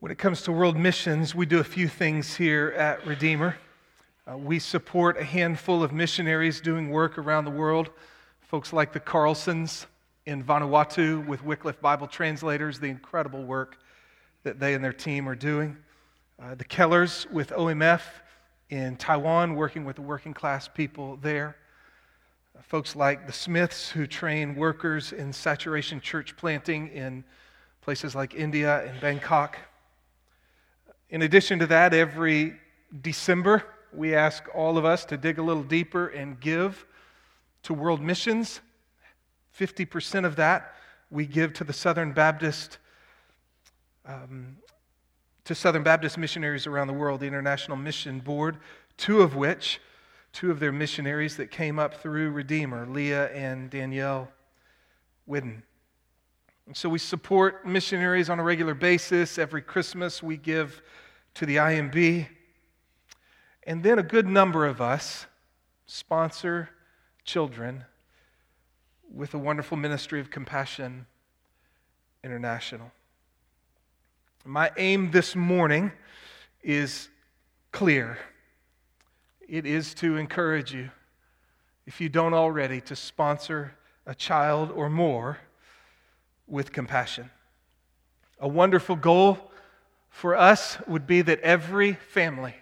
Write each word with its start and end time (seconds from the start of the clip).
When 0.00 0.12
it 0.12 0.18
comes 0.18 0.42
to 0.42 0.52
world 0.52 0.76
missions, 0.76 1.34
we 1.34 1.44
do 1.44 1.58
a 1.58 1.64
few 1.64 1.88
things 1.88 2.36
here 2.36 2.72
at 2.76 3.04
Redeemer. 3.04 3.56
Uh, 4.30 4.36
we 4.36 4.60
support 4.60 5.18
a 5.18 5.24
handful 5.24 5.82
of 5.82 5.92
missionaries 5.92 6.60
doing 6.60 6.90
work 6.90 7.18
around 7.18 7.46
the 7.46 7.50
world, 7.50 7.90
folks 8.40 8.72
like 8.72 8.92
the 8.92 9.00
Carlsons 9.00 9.86
in 10.24 10.44
Vanuatu 10.44 11.26
with 11.26 11.42
Wycliffe 11.42 11.80
Bible 11.80 12.06
translators, 12.06 12.78
the 12.78 12.86
incredible 12.86 13.42
work 13.42 13.78
that 14.44 14.60
they 14.60 14.74
and 14.74 14.84
their 14.84 14.92
team 14.92 15.28
are 15.28 15.34
doing. 15.34 15.76
Uh, 16.40 16.54
the 16.54 16.64
Kellers 16.64 17.28
with 17.32 17.50
OMF 17.50 18.02
in 18.70 18.94
Taiwan, 18.98 19.56
working 19.56 19.84
with 19.84 19.96
the 19.96 20.02
working 20.02 20.32
class 20.32 20.68
people 20.68 21.16
there. 21.22 21.56
Uh, 22.56 22.62
folks 22.62 22.94
like 22.94 23.26
the 23.26 23.32
Smiths, 23.32 23.88
who 23.88 24.06
train 24.06 24.54
workers 24.54 25.10
in 25.10 25.32
saturation 25.32 26.00
church 26.00 26.36
planting 26.36 26.86
in 26.86 27.24
places 27.80 28.14
like 28.14 28.36
India 28.36 28.88
and 28.88 29.00
Bangkok. 29.00 29.58
In 31.10 31.22
addition 31.22 31.58
to 31.60 31.66
that, 31.68 31.94
every 31.94 32.56
December, 33.00 33.64
we 33.92 34.14
ask 34.14 34.44
all 34.54 34.76
of 34.76 34.84
us 34.84 35.04
to 35.06 35.16
dig 35.16 35.38
a 35.38 35.42
little 35.42 35.62
deeper 35.62 36.08
and 36.08 36.38
give 36.38 36.86
to 37.62 37.74
world 37.74 38.02
missions. 38.02 38.60
50% 39.58 40.24
of 40.24 40.36
that 40.36 40.74
we 41.10 41.26
give 41.26 41.52
to 41.54 41.64
the 41.64 41.72
Southern 41.72 42.12
Baptist 42.12 42.78
um, 44.04 44.56
to 45.44 45.54
Southern 45.54 45.82
Baptist 45.82 46.18
missionaries 46.18 46.66
around 46.66 46.86
the 46.88 46.92
world, 46.92 47.20
the 47.20 47.26
International 47.26 47.76
Mission 47.76 48.20
Board, 48.20 48.58
two 48.98 49.22
of 49.22 49.34
which, 49.34 49.80
two 50.32 50.50
of 50.50 50.60
their 50.60 50.72
missionaries 50.72 51.38
that 51.38 51.50
came 51.50 51.78
up 51.78 51.94
through 51.94 52.30
Redeemer, 52.30 52.86
Leah 52.86 53.28
and 53.32 53.70
Danielle 53.70 54.30
Whidden. 55.24 55.62
And 56.68 56.76
so 56.76 56.90
we 56.90 56.98
support 56.98 57.66
missionaries 57.66 58.28
on 58.28 58.38
a 58.38 58.42
regular 58.42 58.74
basis. 58.74 59.38
Every 59.38 59.62
Christmas 59.62 60.22
we 60.22 60.36
give 60.36 60.82
to 61.32 61.46
the 61.46 61.56
IMB. 61.56 62.28
And 63.66 63.82
then 63.82 63.98
a 63.98 64.02
good 64.02 64.26
number 64.26 64.66
of 64.66 64.82
us 64.82 65.24
sponsor 65.86 66.68
children 67.24 67.86
with 69.10 69.32
a 69.32 69.38
wonderful 69.38 69.78
ministry 69.78 70.20
of 70.20 70.30
compassion 70.30 71.06
international. 72.22 72.92
My 74.44 74.70
aim 74.76 75.10
this 75.10 75.34
morning 75.34 75.90
is 76.62 77.08
clear. 77.72 78.18
It 79.48 79.64
is 79.64 79.94
to 79.94 80.18
encourage 80.18 80.74
you, 80.74 80.90
if 81.86 81.98
you 81.98 82.10
don't 82.10 82.34
already, 82.34 82.82
to 82.82 82.94
sponsor 82.94 83.74
a 84.04 84.14
child 84.14 84.70
or 84.70 84.90
more 84.90 85.38
with 86.48 86.72
compassion. 86.72 87.30
A 88.40 88.48
wonderful 88.48 88.96
goal 88.96 89.52
for 90.08 90.36
us 90.36 90.78
would 90.86 91.06
be 91.06 91.22
that 91.22 91.40
every 91.40 91.92
family 91.92 92.54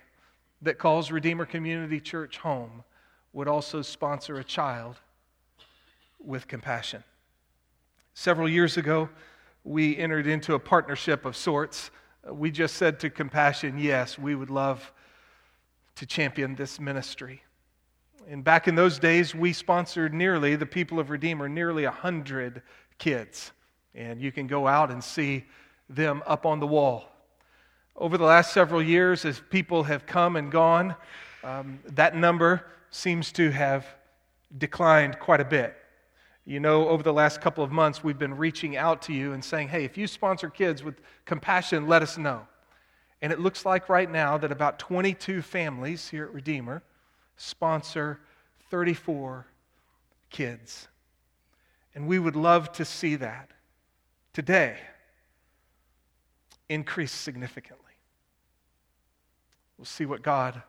that 0.62 0.78
calls 0.78 1.10
Redeemer 1.10 1.46
Community 1.46 2.00
Church 2.00 2.38
home 2.38 2.82
would 3.32 3.48
also 3.48 3.82
sponsor 3.82 4.38
a 4.38 4.44
child 4.44 4.96
with 6.18 6.48
compassion. 6.48 7.04
Several 8.14 8.48
years 8.48 8.76
ago, 8.76 9.08
we 9.62 9.96
entered 9.96 10.26
into 10.26 10.54
a 10.54 10.58
partnership 10.58 11.24
of 11.24 11.36
sorts. 11.36 11.90
We 12.28 12.50
just 12.50 12.76
said 12.76 12.98
to 13.00 13.10
Compassion, 13.10 13.78
yes, 13.78 14.18
we 14.18 14.34
would 14.34 14.50
love 14.50 14.92
to 15.96 16.06
champion 16.06 16.54
this 16.54 16.80
ministry. 16.80 17.42
And 18.28 18.42
back 18.42 18.66
in 18.66 18.74
those 18.74 18.98
days, 18.98 19.34
we 19.34 19.52
sponsored 19.52 20.12
nearly, 20.12 20.56
the 20.56 20.66
people 20.66 20.98
of 20.98 21.10
Redeemer, 21.10 21.48
nearly 21.48 21.84
100 21.84 22.62
kids. 22.98 23.52
And 23.96 24.20
you 24.20 24.30
can 24.30 24.46
go 24.46 24.68
out 24.68 24.92
and 24.92 25.02
see 25.02 25.44
them 25.88 26.22
up 26.26 26.46
on 26.46 26.60
the 26.60 26.66
wall 26.66 27.06
over 27.98 28.18
the 28.18 28.24
last 28.24 28.52
several 28.52 28.82
years, 28.82 29.24
as 29.24 29.40
people 29.50 29.84
have 29.84 30.06
come 30.06 30.36
and 30.36 30.52
gone, 30.52 30.94
um, 31.42 31.78
that 31.86 32.14
number 32.14 32.66
seems 32.90 33.32
to 33.32 33.50
have 33.50 33.86
declined 34.58 35.18
quite 35.18 35.40
a 35.40 35.44
bit. 35.44 35.76
You 36.44 36.60
know, 36.60 36.88
over 36.88 37.02
the 37.02 37.12
last 37.12 37.40
couple 37.40 37.64
of 37.64 37.72
months, 37.72 38.04
we've 38.04 38.18
been 38.18 38.36
reaching 38.36 38.76
out 38.76 39.02
to 39.02 39.12
you 39.12 39.32
and 39.32 39.44
saying, 39.44 39.68
hey, 39.68 39.84
if 39.84 39.96
you 39.96 40.06
sponsor 40.06 40.50
kids 40.50 40.84
with 40.84 41.00
compassion, 41.24 41.88
let 41.88 42.02
us 42.02 42.18
know. 42.18 42.46
And 43.22 43.32
it 43.32 43.40
looks 43.40 43.64
like 43.64 43.88
right 43.88 44.10
now 44.10 44.36
that 44.38 44.52
about 44.52 44.78
22 44.78 45.42
families 45.42 46.08
here 46.08 46.24
at 46.24 46.34
Redeemer 46.34 46.82
sponsor 47.38 48.20
34 48.70 49.46
kids. 50.30 50.88
And 51.94 52.06
we 52.06 52.18
would 52.18 52.36
love 52.36 52.72
to 52.72 52.84
see 52.84 53.16
that 53.16 53.50
today 54.36 54.76
increase 56.68 57.10
significantly. 57.10 57.94
We'll 59.78 59.86
see 59.86 60.04
what 60.04 60.20
God 60.20 60.62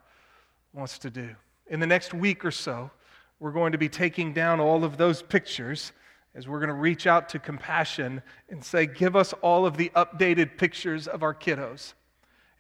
wants 0.72 0.98
to 1.00 1.10
do. 1.10 1.36
In 1.70 1.82
the 1.82 1.86
next 1.86 2.14
week 2.14 2.46
or 2.46 2.52
so, 2.52 2.90
we're 3.42 3.52
going 3.52 3.74
to 3.74 3.78
be 3.78 3.90
taking 3.90 4.32
down 4.32 4.62
all 4.62 4.86
of 4.86 4.96
those 4.96 5.22
pictures 5.22 5.92
as 6.34 6.48
we're 6.48 6.60
going 6.60 6.70
to 6.70 6.76
reach 6.76 7.08
out 7.08 7.28
to 7.28 7.40
compassion 7.40 8.22
and 8.48 8.64
say, 8.64 8.86
Give 8.86 9.18
us 9.18 9.34
all 9.42 9.66
of 9.66 9.76
the 9.76 9.92
updated 9.98 10.58
pictures 10.58 11.06
of 11.06 11.22
our 11.22 11.34
kiddos. 11.34 11.94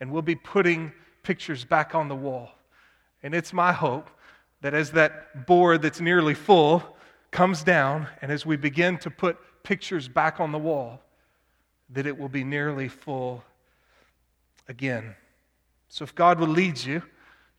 And 0.02 0.12
we'll 0.12 0.22
be 0.24 0.36
putting 0.36 0.92
pictures 1.24 1.64
back 1.64 1.96
on 1.96 2.10
the 2.10 2.18
wall. 2.18 2.50
And 3.24 3.34
it's 3.34 3.54
my 3.54 3.72
hope 3.72 4.10
that 4.60 4.74
as 4.74 4.92
that 4.92 5.46
board 5.48 5.84
that's 5.84 6.02
nearly 6.02 6.34
full 6.34 6.84
comes 7.32 7.64
down, 7.64 8.08
and 8.22 8.30
as 8.30 8.46
we 8.46 8.58
begin 8.58 8.98
to 8.98 9.10
put 9.10 9.38
pictures 9.68 10.08
back 10.08 10.40
on 10.40 10.54
the 10.54 10.58
wall, 10.58 11.02
that 11.90 12.08
it 12.08 12.18
will 12.18 12.30
be 12.30 12.46
nearly 12.46 12.88
full 12.88 13.44
again. 14.70 15.14
So, 15.90 16.04
if 16.06 16.16
God 16.16 16.40
will 16.40 16.48
lead 16.48 16.82
you 16.82 17.04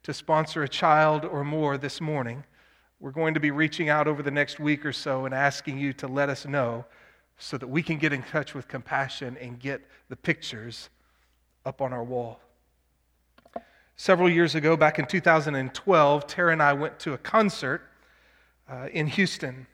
to 0.04 0.14
sponsor 0.14 0.62
a 0.62 0.68
child 0.68 1.26
or 1.26 1.44
more 1.44 1.76
this 1.76 2.00
morning, 2.00 2.44
we're 2.98 3.10
going 3.10 3.34
to 3.34 3.40
be 3.40 3.50
reaching 3.50 3.90
out 3.90 4.08
over 4.08 4.22
the 4.22 4.30
next 4.30 4.58
week 4.58 4.86
or 4.86 4.92
so 4.92 5.26
and 5.26 5.34
asking 5.34 5.78
you 5.78 5.92
to 5.94 6.08
let 6.08 6.30
us 6.30 6.46
know 6.46 6.86
so 7.36 7.58
that 7.58 7.66
we 7.66 7.82
can 7.82 7.98
get 7.98 8.14
in 8.14 8.22
touch 8.22 8.54
with 8.54 8.68
compassion 8.68 9.36
and 9.38 9.60
get 9.60 9.82
the 10.08 10.16
pictures 10.16 10.88
up 11.66 11.82
on 11.82 11.92
our 11.92 12.02
wall. 12.02 12.40
Several 13.96 14.30
years 14.30 14.54
ago, 14.54 14.78
back 14.78 14.98
in 14.98 15.04
2012, 15.04 16.26
Tara 16.26 16.52
and 16.52 16.62
I 16.62 16.72
went 16.72 16.98
to 17.00 17.12
a 17.12 17.18
concert 17.18 17.82
uh, 18.66 18.88
in 18.94 19.08
Houston. 19.08 19.66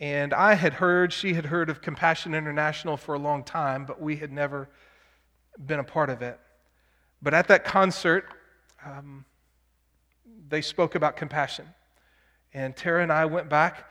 And 0.00 0.34
I 0.34 0.54
had 0.54 0.74
heard, 0.74 1.12
she 1.12 1.34
had 1.34 1.46
heard 1.46 1.70
of 1.70 1.80
Compassion 1.80 2.34
International 2.34 2.96
for 2.96 3.14
a 3.14 3.18
long 3.18 3.44
time, 3.44 3.84
but 3.84 4.00
we 4.00 4.16
had 4.16 4.32
never 4.32 4.68
been 5.64 5.78
a 5.78 5.84
part 5.84 6.10
of 6.10 6.20
it. 6.20 6.38
But 7.22 7.32
at 7.32 7.48
that 7.48 7.64
concert, 7.64 8.26
um, 8.84 9.24
they 10.48 10.60
spoke 10.60 10.94
about 10.94 11.16
compassion. 11.16 11.66
And 12.52 12.76
Tara 12.76 13.02
and 13.02 13.12
I 13.12 13.24
went 13.26 13.48
back 13.48 13.88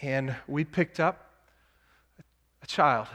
and 0.00 0.34
we 0.48 0.64
picked 0.64 1.00
up 1.00 1.30
a 2.62 2.66
child. 2.66 3.08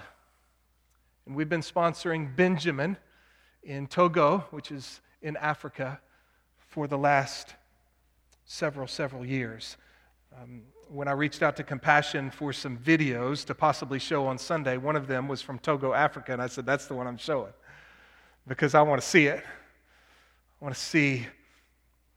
And 1.25 1.35
we've 1.35 1.49
been 1.49 1.61
sponsoring 1.61 2.35
Benjamin 2.35 2.97
in 3.63 3.87
Togo, 3.87 4.45
which 4.51 4.71
is 4.71 5.01
in 5.21 5.35
Africa, 5.37 5.99
for 6.57 6.87
the 6.87 6.97
last 6.97 7.55
several, 8.45 8.87
several 8.87 9.25
years. 9.25 9.75
Um, 10.39 10.61
when 10.89 11.07
I 11.07 11.13
reached 11.13 11.41
out 11.41 11.55
to 11.55 11.63
Compassion 11.63 12.29
for 12.29 12.53
some 12.53 12.77
videos 12.77 13.43
to 13.45 13.55
possibly 13.55 13.97
show 13.97 14.27
on 14.27 14.37
Sunday, 14.37 14.77
one 14.77 14.95
of 14.95 15.07
them 15.07 15.27
was 15.27 15.41
from 15.41 15.57
Togo, 15.57 15.93
Africa, 15.93 16.31
and 16.31 16.39
I 16.39 16.45
said, 16.45 16.63
That's 16.63 16.85
the 16.85 16.93
one 16.93 17.07
I'm 17.07 17.17
showing 17.17 17.53
because 18.45 18.75
I 18.75 18.83
want 18.83 19.01
to 19.01 19.07
see 19.07 19.25
it. 19.25 19.43
I 19.43 20.63
want 20.63 20.75
to 20.75 20.79
see 20.79 21.25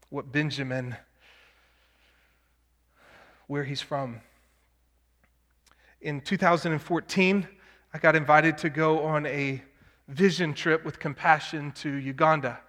what 0.09 0.31
Benjamin, 0.31 0.95
where 3.47 3.63
he's 3.63 3.81
from. 3.81 4.21
In 6.01 6.21
2014, 6.21 7.47
I 7.93 7.97
got 7.97 8.15
invited 8.15 8.55
to 8.59 8.69
go 8.69 9.03
on 9.03 9.25
a 9.25 9.63
vision 10.07 10.53
trip 10.53 10.85
with 10.85 10.99
compassion 10.99 11.71
to 11.71 11.89
Uganda. 11.89 12.59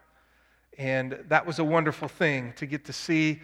And 0.78 1.18
that 1.28 1.44
was 1.44 1.58
a 1.58 1.64
wonderful 1.64 2.08
thing 2.08 2.54
to 2.56 2.64
get 2.64 2.86
to 2.86 2.92
see 2.94 3.42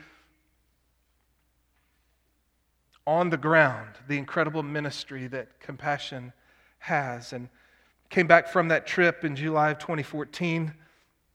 on 3.08 3.30
the 3.30 3.38
ground 3.38 3.88
the 4.06 4.18
incredible 4.18 4.62
ministry 4.62 5.26
that 5.28 5.58
compassion 5.60 6.30
has. 6.78 7.32
And 7.32 7.48
came 8.10 8.26
back 8.26 8.48
from 8.48 8.68
that 8.68 8.86
trip 8.86 9.24
in 9.24 9.34
July 9.34 9.70
of 9.70 9.78
2014, 9.78 10.74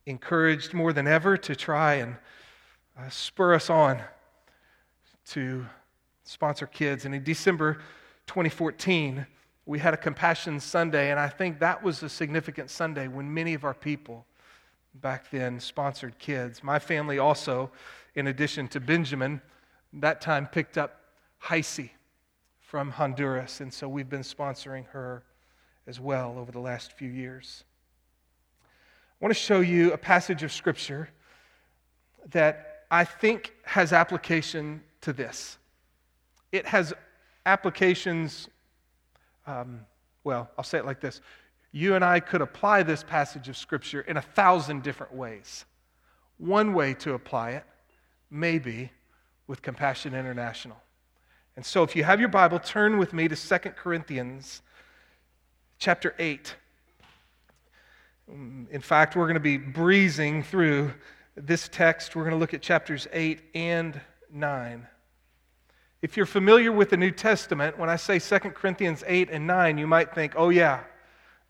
encouraged 0.05 0.73
more 0.73 0.93
than 0.93 1.07
ever 1.07 1.35
to 1.35 1.55
try 1.55 1.95
and 1.95 2.15
uh, 2.97 3.09
spur 3.09 3.55
us 3.55 3.71
on 3.71 3.99
to 5.29 5.65
sponsor 6.23 6.67
kids. 6.67 7.05
And 7.05 7.15
in 7.15 7.23
December 7.23 7.79
2014, 8.27 9.25
we 9.65 9.79
had 9.79 9.95
a 9.95 9.97
Compassion 9.97 10.59
Sunday, 10.59 11.09
and 11.09 11.19
I 11.19 11.27
think 11.27 11.59
that 11.59 11.81
was 11.81 12.03
a 12.03 12.09
significant 12.09 12.69
Sunday 12.69 13.07
when 13.07 13.33
many 13.33 13.55
of 13.55 13.63
our 13.63 13.73
people 13.73 14.27
back 14.95 15.31
then 15.31 15.59
sponsored 15.59 16.19
kids. 16.19 16.63
My 16.63 16.77
family 16.77 17.17
also, 17.17 17.71
in 18.13 18.27
addition 18.27 18.67
to 18.69 18.79
Benjamin, 18.79 19.41
that 19.93 20.21
time 20.21 20.45
picked 20.45 20.77
up 20.77 21.02
Heisey 21.43 21.89
from 22.59 22.91
Honduras, 22.91 23.59
and 23.59 23.73
so 23.73 23.87
we've 23.89 24.09
been 24.09 24.21
sponsoring 24.21 24.85
her 24.87 25.23
as 25.85 25.99
well 25.99 26.37
over 26.37 26.51
the 26.51 26.59
last 26.59 26.93
few 26.93 27.09
years. 27.09 27.65
I 28.63 29.25
want 29.25 29.33
to 29.33 29.39
show 29.39 29.59
you 29.59 29.91
a 29.93 29.97
passage 29.97 30.43
of 30.43 30.51
Scripture 30.51 31.09
that 32.31 32.85
I 32.89 33.03
think 33.03 33.53
has 33.63 33.91
application 33.91 34.81
to 35.01 35.11
this. 35.11 35.57
It 36.51 36.65
has 36.65 36.93
applications, 37.45 38.47
um, 39.45 39.81
well, 40.23 40.49
I'll 40.57 40.63
say 40.63 40.77
it 40.77 40.85
like 40.85 41.01
this. 41.01 41.19
You 41.73 41.95
and 41.95 42.05
I 42.05 42.19
could 42.19 42.41
apply 42.41 42.83
this 42.83 43.03
passage 43.03 43.49
of 43.49 43.57
Scripture 43.57 44.01
in 44.01 44.17
a 44.17 44.21
thousand 44.21 44.83
different 44.83 45.13
ways. 45.13 45.65
One 46.37 46.73
way 46.73 46.93
to 46.95 47.13
apply 47.13 47.51
it 47.51 47.65
may 48.29 48.59
be 48.59 48.91
with 49.47 49.61
Compassion 49.61 50.13
International. 50.13 50.77
And 51.55 51.65
so 51.65 51.83
if 51.83 51.95
you 51.95 52.03
have 52.03 52.19
your 52.19 52.29
Bible, 52.29 52.59
turn 52.59 52.97
with 52.97 53.13
me 53.13 53.27
to 53.27 53.35
2 53.35 53.57
Corinthians 53.71 54.61
chapter 55.77 56.15
8. 56.17 56.55
In 58.27 58.81
fact, 58.81 59.15
we're 59.15 59.25
going 59.25 59.35
to 59.35 59.39
be 59.39 59.57
breezing 59.57 60.43
through 60.43 60.93
this 61.35 61.67
text. 61.67 62.15
We're 62.15 62.23
going 62.23 62.33
to 62.33 62.39
look 62.39 62.53
at 62.53 62.61
chapters 62.61 63.07
8 63.11 63.41
and 63.53 63.99
9. 64.31 64.87
If 66.01 66.17
you're 66.17 66.25
familiar 66.25 66.71
with 66.71 66.89
the 66.89 66.97
New 66.97 67.11
Testament, 67.11 67.77
when 67.77 67.89
I 67.89 67.97
say 67.97 68.19
2 68.19 68.39
Corinthians 68.51 69.03
8 69.05 69.29
and 69.29 69.45
9, 69.45 69.77
you 69.77 69.87
might 69.87 70.15
think, 70.15 70.33
oh, 70.35 70.49
yeah, 70.49 70.81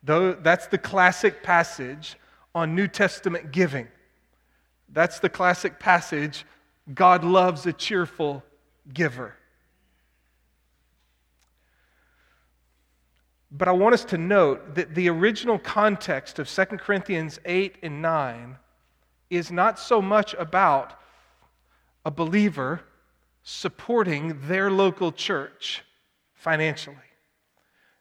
that's 0.03 0.67
the 0.67 0.77
classic 0.77 1.43
passage 1.43 2.17
on 2.53 2.75
New 2.75 2.87
Testament 2.87 3.51
giving. 3.51 3.87
That's 4.89 5.19
the 5.19 5.29
classic 5.29 5.79
passage 5.79 6.45
God 6.93 7.23
loves 7.23 7.65
a 7.65 7.73
cheerful 7.73 8.43
giver. 8.93 9.35
But 13.55 13.67
I 13.67 13.71
want 13.71 13.93
us 13.93 14.03
to 14.05 14.17
note 14.17 14.73
that 14.73 14.95
the 14.95 15.09
original 15.09 15.59
context 15.59 16.39
of 16.39 16.49
2 16.49 16.65
Corinthians 16.77 17.39
8 17.45 17.77
and 17.83 18.01
9 18.01 18.57
is 19.29 19.51
not 19.51 19.77
so 19.77 20.01
much 20.01 20.33
about 20.33 20.99
a 22.03 22.09
believer 22.09 22.81
supporting 23.43 24.47
their 24.47 24.71
local 24.71 25.11
church 25.11 25.83
financially. 26.33 26.97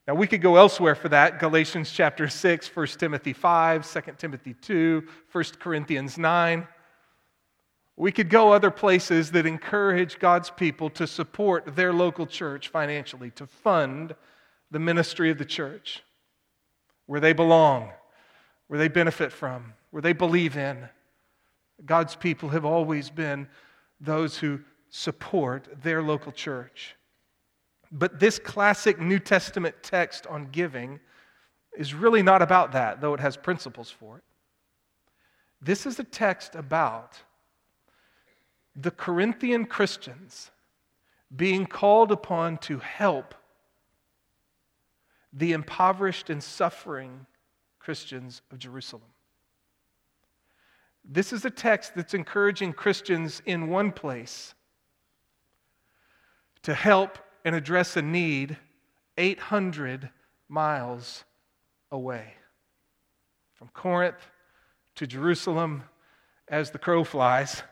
Now, 0.08 0.14
we 0.14 0.26
could 0.26 0.40
go 0.40 0.56
elsewhere 0.56 0.94
for 0.94 1.10
that 1.10 1.38
Galatians 1.38 1.92
chapter 1.92 2.28
6, 2.28 2.74
1 2.74 2.86
Timothy 2.86 3.34
5, 3.34 3.92
2 3.92 4.00
Timothy 4.16 4.54
2, 4.54 5.06
1 5.30 5.44
Corinthians 5.60 6.16
9. 6.16 6.66
We 7.96 8.10
could 8.10 8.30
go 8.30 8.52
other 8.52 8.70
places 8.70 9.30
that 9.32 9.44
encourage 9.44 10.18
God's 10.18 10.48
people 10.48 10.88
to 10.90 11.06
support 11.06 11.76
their 11.76 11.92
local 11.92 12.26
church 12.26 12.68
financially, 12.68 13.30
to 13.32 13.46
fund 13.46 14.14
the 14.72 14.78
ministry 14.78 15.30
of 15.30 15.38
the 15.38 15.44
church 15.44 16.02
where 17.06 17.20
they 17.20 17.34
belong, 17.34 17.90
where 18.66 18.78
they 18.78 18.88
benefit 18.88 19.30
from, 19.30 19.74
where 19.90 20.00
they 20.02 20.14
believe 20.14 20.56
in. 20.56 20.88
God's 21.84 22.16
people 22.16 22.48
have 22.48 22.64
always 22.64 23.10
been 23.10 23.46
those 24.00 24.38
who 24.38 24.60
support 24.88 25.68
their 25.82 26.02
local 26.02 26.32
church. 26.32 26.96
But 27.92 28.18
this 28.18 28.38
classic 28.38 28.98
New 28.98 29.18
Testament 29.18 29.76
text 29.82 30.26
on 30.26 30.48
giving 30.50 31.00
is 31.76 31.92
really 31.92 32.22
not 32.22 32.40
about 32.40 32.72
that, 32.72 33.00
though 33.00 33.12
it 33.12 33.20
has 33.20 33.36
principles 33.36 33.90
for 33.90 34.16
it. 34.18 34.24
This 35.60 35.84
is 35.84 35.98
a 35.98 36.04
text 36.04 36.54
about 36.54 37.18
the 38.74 38.90
Corinthian 38.90 39.66
Christians 39.66 40.50
being 41.36 41.66
called 41.66 42.10
upon 42.10 42.56
to 42.58 42.78
help 42.78 43.34
the 45.32 45.52
impoverished 45.52 46.30
and 46.30 46.42
suffering 46.42 47.26
Christians 47.78 48.42
of 48.50 48.58
Jerusalem. 48.58 49.02
This 51.04 51.32
is 51.32 51.44
a 51.44 51.50
text 51.50 51.94
that's 51.96 52.14
encouraging 52.14 52.74
Christians 52.74 53.42
in 53.44 53.68
one 53.68 53.90
place 53.90 54.54
to 56.62 56.74
help 56.74 57.18
and 57.44 57.54
address 57.54 57.96
a 57.96 58.02
need 58.02 58.56
800 59.18 60.10
miles 60.48 61.24
away. 61.90 62.34
From 63.54 63.68
Corinth 63.68 64.30
to 64.96 65.06
Jerusalem, 65.06 65.84
as 66.48 66.70
the 66.70 66.78
crow 66.78 67.02
flies, 67.04 67.62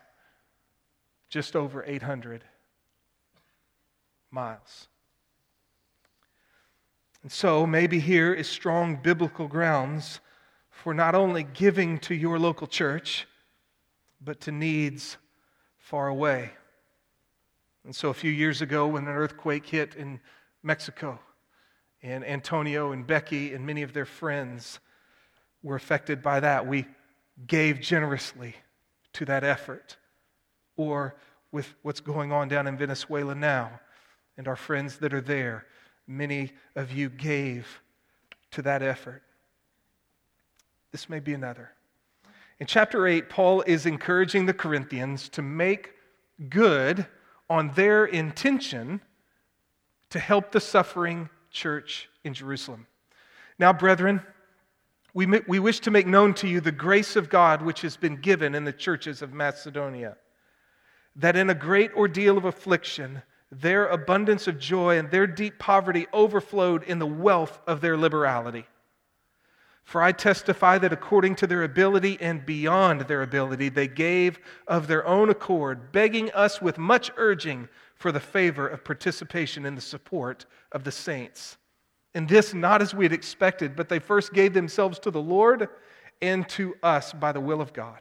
just 1.28 1.54
over 1.54 1.84
800 1.84 2.44
miles. 4.30 4.88
And 7.22 7.30
so, 7.30 7.66
maybe 7.66 7.98
here 8.00 8.32
is 8.32 8.48
strong 8.48 8.96
biblical 8.96 9.46
grounds 9.46 10.20
for 10.70 10.94
not 10.94 11.14
only 11.14 11.42
giving 11.42 11.98
to 11.98 12.14
your 12.14 12.38
local 12.38 12.66
church, 12.66 13.26
but 14.22 14.40
to 14.42 14.52
needs 14.52 15.18
far 15.78 16.08
away. 16.08 16.50
And 17.84 17.94
so, 17.94 18.08
a 18.08 18.14
few 18.14 18.30
years 18.30 18.62
ago, 18.62 18.86
when 18.86 19.06
an 19.06 19.14
earthquake 19.14 19.66
hit 19.66 19.96
in 19.96 20.20
Mexico, 20.62 21.18
and 22.02 22.24
Antonio 22.24 22.92
and 22.92 23.06
Becky 23.06 23.52
and 23.52 23.66
many 23.66 23.82
of 23.82 23.92
their 23.92 24.04
friends 24.04 24.80
were 25.62 25.76
affected 25.76 26.22
by 26.22 26.40
that, 26.40 26.66
we 26.66 26.86
gave 27.46 27.80
generously 27.80 28.54
to 29.14 29.24
that 29.26 29.44
effort. 29.44 29.96
Or 30.76 31.16
with 31.52 31.74
what's 31.82 32.00
going 32.00 32.32
on 32.32 32.48
down 32.48 32.66
in 32.66 32.78
Venezuela 32.78 33.34
now 33.34 33.80
and 34.38 34.48
our 34.48 34.56
friends 34.56 34.98
that 34.98 35.12
are 35.12 35.20
there 35.20 35.66
many 36.10 36.52
of 36.74 36.90
you 36.90 37.08
gave 37.08 37.80
to 38.50 38.62
that 38.62 38.82
effort. 38.82 39.22
This 40.90 41.08
may 41.08 41.20
be 41.20 41.34
another. 41.34 41.70
In 42.58 42.66
chapter 42.66 43.06
8, 43.06 43.30
Paul 43.30 43.62
is 43.62 43.86
encouraging 43.86 44.46
the 44.46 44.52
Corinthians 44.52 45.28
to 45.30 45.42
make 45.42 45.92
good 46.48 47.06
on 47.48 47.72
their 47.74 48.04
intention 48.04 49.00
to 50.10 50.18
help 50.18 50.50
the 50.50 50.60
suffering 50.60 51.30
church 51.52 52.08
in 52.24 52.34
Jerusalem. 52.34 52.88
Now, 53.58 53.72
brethren, 53.72 54.20
we, 55.14 55.26
we 55.46 55.60
wish 55.60 55.78
to 55.80 55.90
make 55.90 56.06
known 56.08 56.34
to 56.34 56.48
you 56.48 56.60
the 56.60 56.72
grace 56.72 57.14
of 57.14 57.30
God 57.30 57.62
which 57.62 57.82
has 57.82 57.96
been 57.96 58.16
given 58.16 58.54
in 58.54 58.64
the 58.64 58.72
churches 58.72 59.22
of 59.22 59.32
Macedonia, 59.32 60.16
that 61.14 61.36
in 61.36 61.50
a 61.50 61.54
great 61.54 61.92
ordeal 61.94 62.36
of 62.36 62.44
affliction, 62.44 63.22
their 63.50 63.86
abundance 63.86 64.46
of 64.46 64.58
joy 64.58 64.98
and 64.98 65.10
their 65.10 65.26
deep 65.26 65.58
poverty 65.58 66.06
overflowed 66.12 66.84
in 66.84 66.98
the 66.98 67.06
wealth 67.06 67.60
of 67.66 67.80
their 67.80 67.96
liberality. 67.96 68.66
For 69.82 70.00
I 70.00 70.12
testify 70.12 70.78
that 70.78 70.92
according 70.92 71.34
to 71.36 71.48
their 71.48 71.64
ability 71.64 72.16
and 72.20 72.46
beyond 72.46 73.02
their 73.02 73.22
ability, 73.22 73.70
they 73.70 73.88
gave 73.88 74.38
of 74.68 74.86
their 74.86 75.04
own 75.04 75.30
accord, 75.30 75.90
begging 75.90 76.30
us 76.30 76.62
with 76.62 76.78
much 76.78 77.10
urging 77.16 77.68
for 77.96 78.12
the 78.12 78.20
favor 78.20 78.68
of 78.68 78.84
participation 78.84 79.66
in 79.66 79.74
the 79.74 79.80
support 79.80 80.46
of 80.70 80.84
the 80.84 80.92
saints. 80.92 81.56
And 82.14 82.28
this 82.28 82.54
not 82.54 82.82
as 82.82 82.94
we 82.94 83.04
had 83.04 83.12
expected, 83.12 83.74
but 83.74 83.88
they 83.88 83.98
first 83.98 84.32
gave 84.32 84.54
themselves 84.54 84.98
to 85.00 85.10
the 85.10 85.20
Lord 85.20 85.68
and 86.22 86.48
to 86.50 86.74
us 86.82 87.12
by 87.12 87.32
the 87.32 87.40
will 87.40 87.60
of 87.60 87.72
God. 87.72 87.98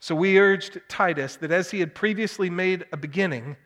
So 0.00 0.14
we 0.14 0.38
urged 0.38 0.80
Titus 0.88 1.36
that 1.36 1.52
as 1.52 1.70
he 1.70 1.80
had 1.80 1.94
previously 1.94 2.50
made 2.50 2.86
a 2.92 2.96
beginning, 2.96 3.56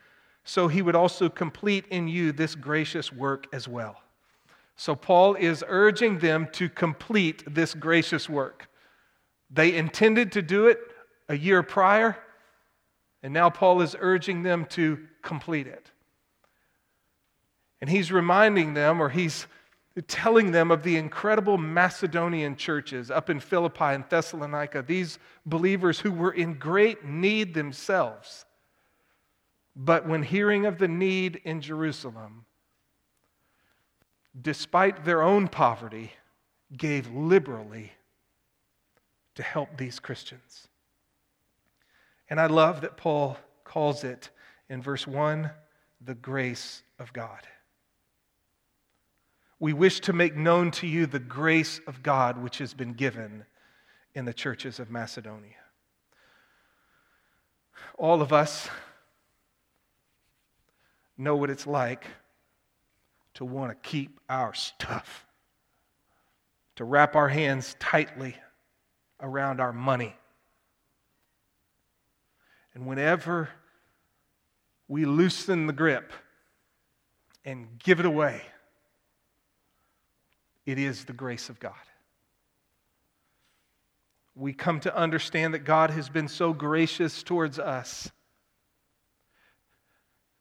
so 0.50 0.66
he 0.66 0.82
would 0.82 0.96
also 0.96 1.28
complete 1.28 1.84
in 1.90 2.08
you 2.08 2.32
this 2.32 2.56
gracious 2.56 3.12
work 3.12 3.46
as 3.52 3.68
well. 3.68 4.02
So 4.74 4.96
Paul 4.96 5.36
is 5.36 5.62
urging 5.68 6.18
them 6.18 6.48
to 6.54 6.68
complete 6.68 7.44
this 7.46 7.72
gracious 7.72 8.28
work. 8.28 8.68
They 9.48 9.76
intended 9.76 10.32
to 10.32 10.42
do 10.42 10.66
it 10.66 10.80
a 11.28 11.36
year 11.36 11.62
prior, 11.62 12.18
and 13.22 13.32
now 13.32 13.48
Paul 13.48 13.80
is 13.80 13.94
urging 14.00 14.42
them 14.42 14.64
to 14.70 14.98
complete 15.22 15.68
it. 15.68 15.92
And 17.80 17.88
he's 17.88 18.10
reminding 18.10 18.74
them, 18.74 19.00
or 19.00 19.08
he's 19.08 19.46
telling 20.08 20.50
them 20.50 20.72
of 20.72 20.82
the 20.82 20.96
incredible 20.96 21.58
Macedonian 21.58 22.56
churches 22.56 23.08
up 23.08 23.30
in 23.30 23.38
Philippi 23.38 23.84
and 23.84 24.04
Thessalonica, 24.08 24.82
these 24.82 25.20
believers 25.46 26.00
who 26.00 26.10
were 26.10 26.32
in 26.32 26.54
great 26.54 27.04
need 27.04 27.54
themselves. 27.54 28.46
But 29.76 30.06
when 30.06 30.22
hearing 30.22 30.66
of 30.66 30.78
the 30.78 30.88
need 30.88 31.40
in 31.44 31.60
Jerusalem, 31.60 32.44
despite 34.40 35.04
their 35.04 35.22
own 35.22 35.48
poverty, 35.48 36.12
gave 36.76 37.10
liberally 37.12 37.92
to 39.34 39.42
help 39.42 39.76
these 39.76 39.98
Christians. 39.98 40.68
And 42.28 42.40
I 42.40 42.46
love 42.46 42.80
that 42.82 42.96
Paul 42.96 43.36
calls 43.64 44.04
it 44.04 44.30
in 44.68 44.82
verse 44.82 45.06
1 45.06 45.50
the 46.00 46.14
grace 46.14 46.82
of 46.98 47.12
God. 47.12 47.40
We 49.58 49.72
wish 49.72 50.00
to 50.00 50.12
make 50.12 50.36
known 50.36 50.70
to 50.72 50.86
you 50.86 51.06
the 51.06 51.18
grace 51.18 51.80
of 51.86 52.02
God 52.02 52.42
which 52.42 52.58
has 52.58 52.72
been 52.72 52.94
given 52.94 53.44
in 54.14 54.24
the 54.24 54.32
churches 54.32 54.80
of 54.80 54.90
Macedonia. 54.90 55.56
All 57.98 58.22
of 58.22 58.32
us 58.32 58.68
know 61.20 61.36
what 61.36 61.50
it's 61.50 61.66
like 61.66 62.06
to 63.34 63.44
want 63.44 63.70
to 63.70 63.88
keep 63.88 64.18
our 64.28 64.54
stuff, 64.54 65.26
to 66.76 66.84
wrap 66.84 67.14
our 67.14 67.28
hands 67.28 67.76
tightly 67.78 68.36
around 69.20 69.60
our 69.60 69.72
money. 69.72 70.16
And 72.74 72.86
whenever 72.86 73.50
we 74.88 75.04
loosen 75.04 75.66
the 75.66 75.72
grip 75.72 76.12
and 77.44 77.78
give 77.78 78.00
it 78.00 78.06
away, 78.06 78.42
it 80.64 80.78
is 80.78 81.04
the 81.04 81.12
grace 81.12 81.48
of 81.48 81.60
God. 81.60 81.74
We 84.34 84.52
come 84.52 84.80
to 84.80 84.96
understand 84.96 85.52
that 85.54 85.60
God 85.60 85.90
has 85.90 86.08
been 86.08 86.28
so 86.28 86.52
gracious 86.52 87.22
towards 87.22 87.58
us. 87.58 88.10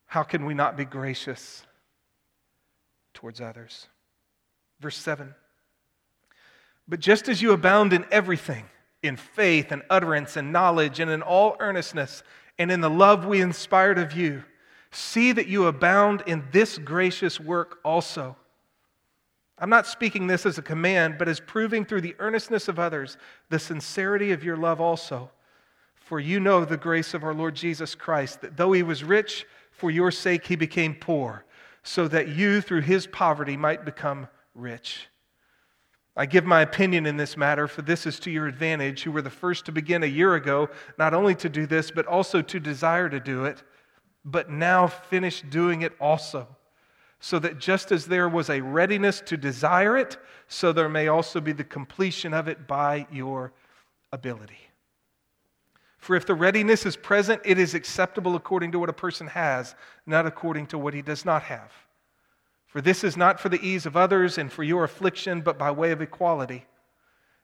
How 0.09 0.23
can 0.23 0.45
we 0.45 0.55
not 0.55 0.75
be 0.75 0.85
gracious 0.85 1.63
towards 3.13 3.39
others? 3.39 3.87
Verse 4.79 4.97
7 4.97 5.35
But 6.87 6.99
just 6.99 7.29
as 7.29 7.43
you 7.43 7.51
abound 7.51 7.93
in 7.93 8.05
everything, 8.09 8.65
in 9.03 9.15
faith 9.15 9.71
and 9.71 9.83
utterance 9.87 10.35
and 10.35 10.51
knowledge 10.51 10.99
and 10.99 11.11
in 11.11 11.21
all 11.21 11.55
earnestness 11.59 12.23
and 12.57 12.71
in 12.71 12.81
the 12.81 12.89
love 12.89 13.25
we 13.27 13.39
inspired 13.39 13.99
of 13.99 14.13
you, 14.13 14.43
see 14.89 15.31
that 15.31 15.45
you 15.45 15.67
abound 15.67 16.23
in 16.25 16.43
this 16.51 16.79
gracious 16.79 17.39
work 17.39 17.77
also. 17.85 18.35
I'm 19.59 19.69
not 19.69 19.85
speaking 19.85 20.25
this 20.25 20.43
as 20.43 20.57
a 20.57 20.63
command, 20.63 21.19
but 21.19 21.27
as 21.27 21.39
proving 21.39 21.85
through 21.85 22.01
the 22.01 22.15
earnestness 22.17 22.67
of 22.67 22.79
others 22.79 23.15
the 23.49 23.59
sincerity 23.59 24.31
of 24.31 24.43
your 24.43 24.57
love 24.57 24.81
also. 24.81 25.29
For 25.93 26.19
you 26.19 26.39
know 26.39 26.65
the 26.65 26.77
grace 26.77 27.13
of 27.13 27.23
our 27.23 27.35
Lord 27.35 27.53
Jesus 27.53 27.93
Christ, 27.93 28.41
that 28.41 28.57
though 28.57 28.71
he 28.71 28.81
was 28.81 29.03
rich, 29.03 29.45
for 29.79 29.89
your 29.89 30.12
sake 30.12 30.45
he 30.45 30.55
became 30.55 30.95
poor, 30.95 31.45
so 31.83 32.07
that 32.07 32.27
you 32.27 32.62
through 32.62 32.81
his 32.81 33.07
poverty 33.07 33.57
might 33.57 33.86
become 33.86 34.27
rich. 34.53 35.07
I 36.15 36.25
give 36.25 36.45
my 36.45 36.62
opinion 36.62 37.05
in 37.05 37.17
this 37.17 37.38
matter, 37.38 37.67
for 37.67 37.81
this 37.81 38.05
is 38.05 38.19
to 38.21 38.31
your 38.31 38.48
advantage, 38.48 39.03
who 39.03 39.12
were 39.12 39.21
the 39.21 39.29
first 39.29 39.65
to 39.65 39.71
begin 39.71 40.03
a 40.03 40.07
year 40.07 40.36
ago, 40.36 40.69
not 40.98 41.13
only 41.13 41.33
to 41.36 41.50
do 41.50 41.65
this, 41.65 41.91
but 41.91 42.05
also 42.05 42.41
to 42.41 42.59
desire 42.59 43.09
to 43.09 43.19
do 43.19 43.45
it, 43.45 43.63
but 44.25 44.50
now 44.50 44.88
finish 44.88 45.41
doing 45.50 45.81
it 45.81 45.93
also 46.00 46.48
so 47.19 47.39
that 47.39 47.59
just 47.59 47.91
as 47.91 48.05
there 48.05 48.29
was 48.29 48.50
a 48.50 48.62
readiness 48.62 49.21
to 49.21 49.38
desire 49.38 49.98
it, 49.98 50.17
so 50.48 50.71
there 50.71 50.89
may 50.89 51.07
also 51.07 51.41
be 51.41 51.51
the 51.51 51.63
completion 51.63 52.33
of 52.33 52.48
it 52.48 52.67
by 52.67 53.05
your 53.12 53.51
ability. 54.12 54.68
For 56.00 56.15
if 56.15 56.25
the 56.25 56.34
readiness 56.34 56.86
is 56.86 56.98
present, 56.98 57.41
it 57.46 57.60
is 57.60 57.74
acceptable 57.74 58.36
according 58.36 58.72
to 58.72 58.79
what 58.79 58.89
a 58.89 58.94
person 58.94 59.27
has, 59.27 59.75
not 60.06 60.25
according 60.25 60.68
to 60.68 60.77
what 60.77 60.94
he 60.94 61.01
does 61.01 61.24
not 61.24 61.44
have. 61.44 61.72
For 62.68 62.82
this 62.82 63.03
is 63.03 63.15
not 63.15 63.39
for 63.39 63.50
the 63.50 63.62
ease 63.65 63.86
of 63.86 63.98
others 63.98 64.38
and 64.38 64.51
for 64.51 64.63
your 64.63 64.84
affliction, 64.84 65.41
but 65.41 65.58
by 65.58 65.72
way 65.72 65.91
of 65.91 66.01
equality. 66.01 66.65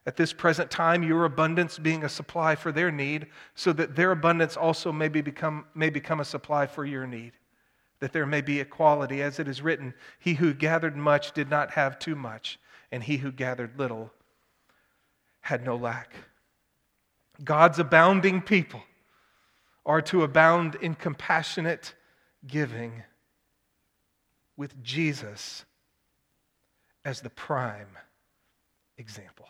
At 0.06 0.18
this 0.18 0.34
present 0.34 0.72
time, 0.72 1.04
your 1.04 1.26
abundance 1.26 1.78
being 1.80 2.04
a 2.04 2.10
supply 2.10 2.56
for 2.56 2.72
their 2.72 2.92
need, 2.92 3.28
so 3.56 3.74
that 3.74 3.96
their 3.96 4.12
abundance 4.12 4.56
also 4.56 4.92
may, 4.92 5.08
be 5.08 5.22
become, 5.22 5.66
may 5.74 5.90
become 5.90 6.20
a 6.20 6.26
supply 6.26 6.68
for 6.68 6.86
your 6.86 7.08
need 7.08 7.34
that 8.00 8.14
there 8.14 8.26
may 8.26 8.42
be 8.42 8.60
equality. 8.60 9.22
As 9.22 9.40
it 9.40 9.48
is 9.48 9.62
written, 9.62 9.94
He 10.20 10.36
who 10.36 10.54
gathered 10.54 10.96
much 10.96 11.32
did 11.32 11.50
not 11.50 11.72
have 11.72 12.00
too 12.00 12.16
much, 12.16 12.60
and 12.92 13.04
he 13.04 13.18
who 13.18 13.32
gathered 13.32 13.80
little 13.80 14.12
had 15.42 15.64
no 15.64 15.76
lack. 15.76 16.14
God's 17.44 17.80
abounding 17.80 18.42
people 18.42 18.82
are 19.86 20.02
to 20.04 20.24
abound 20.24 20.76
in 20.76 20.96
compassionate 20.96 21.94
giving 22.48 23.04
with 24.58 24.82
Jesus 24.84 25.66
as 27.04 27.22
the 27.22 27.30
prime 27.30 27.98
example. 28.98 29.48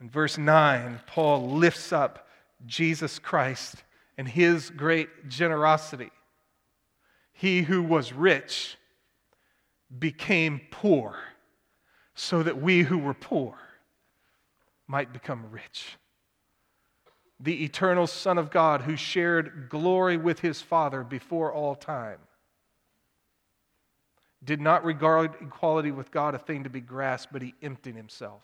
In 0.00 0.10
verse 0.10 0.36
9, 0.36 1.00
Paul 1.06 1.50
lifts 1.50 1.92
up 1.92 2.28
Jesus 2.66 3.18
Christ 3.18 3.76
and 4.18 4.28
his 4.28 4.70
great 4.70 5.28
generosity. 5.28 6.10
He 7.32 7.62
who 7.62 7.82
was 7.82 8.12
rich 8.12 8.76
became 9.98 10.60
poor 10.70 11.16
so 12.14 12.42
that 12.42 12.60
we 12.60 12.82
who 12.82 12.98
were 12.98 13.14
poor 13.14 13.56
might 14.86 15.12
become 15.12 15.50
rich. 15.50 15.96
The 17.40 17.64
eternal 17.64 18.06
Son 18.06 18.38
of 18.38 18.50
God 18.50 18.82
who 18.82 18.96
shared 18.96 19.68
glory 19.68 20.16
with 20.16 20.40
his 20.40 20.62
Father 20.62 21.02
before 21.02 21.52
all 21.52 21.74
time 21.74 22.18
did 24.44 24.60
not 24.60 24.84
regard 24.84 25.34
equality 25.40 25.90
with 25.90 26.10
God 26.10 26.34
a 26.34 26.38
thing 26.38 26.64
to 26.64 26.70
be 26.70 26.80
grasped, 26.80 27.32
but 27.32 27.42
he 27.42 27.54
emptied 27.62 27.96
himself, 27.96 28.42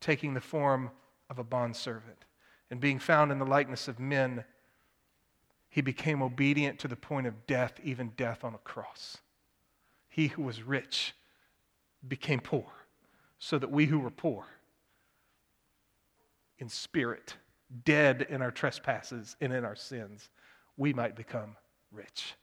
taking 0.00 0.34
the 0.34 0.40
form 0.40 0.90
of 1.30 1.38
a 1.38 1.44
bondservant 1.44 2.24
and 2.70 2.80
being 2.80 2.98
found 2.98 3.30
in 3.30 3.38
the 3.38 3.44
likeness 3.44 3.88
of 3.88 4.00
men 4.00 4.44
he 5.68 5.80
became 5.80 6.22
obedient 6.22 6.78
to 6.80 6.88
the 6.88 6.94
point 6.94 7.26
of 7.26 7.48
death, 7.48 7.74
even 7.82 8.12
death 8.16 8.44
on 8.44 8.54
a 8.54 8.58
cross. 8.58 9.18
He 10.08 10.28
who 10.28 10.42
was 10.42 10.62
rich 10.62 11.14
became 12.06 12.38
poor, 12.38 12.66
so 13.40 13.58
that 13.58 13.72
we 13.72 13.86
who 13.86 13.98
were 13.98 14.10
poor 14.10 14.46
in 16.64 16.68
spirit, 16.70 17.36
dead 17.84 18.26
in 18.28 18.42
our 18.42 18.50
trespasses 18.50 19.36
and 19.40 19.52
in 19.52 19.64
our 19.64 19.76
sins, 19.76 20.30
we 20.76 20.92
might 20.92 21.14
become 21.14 21.56
rich. 21.92 22.34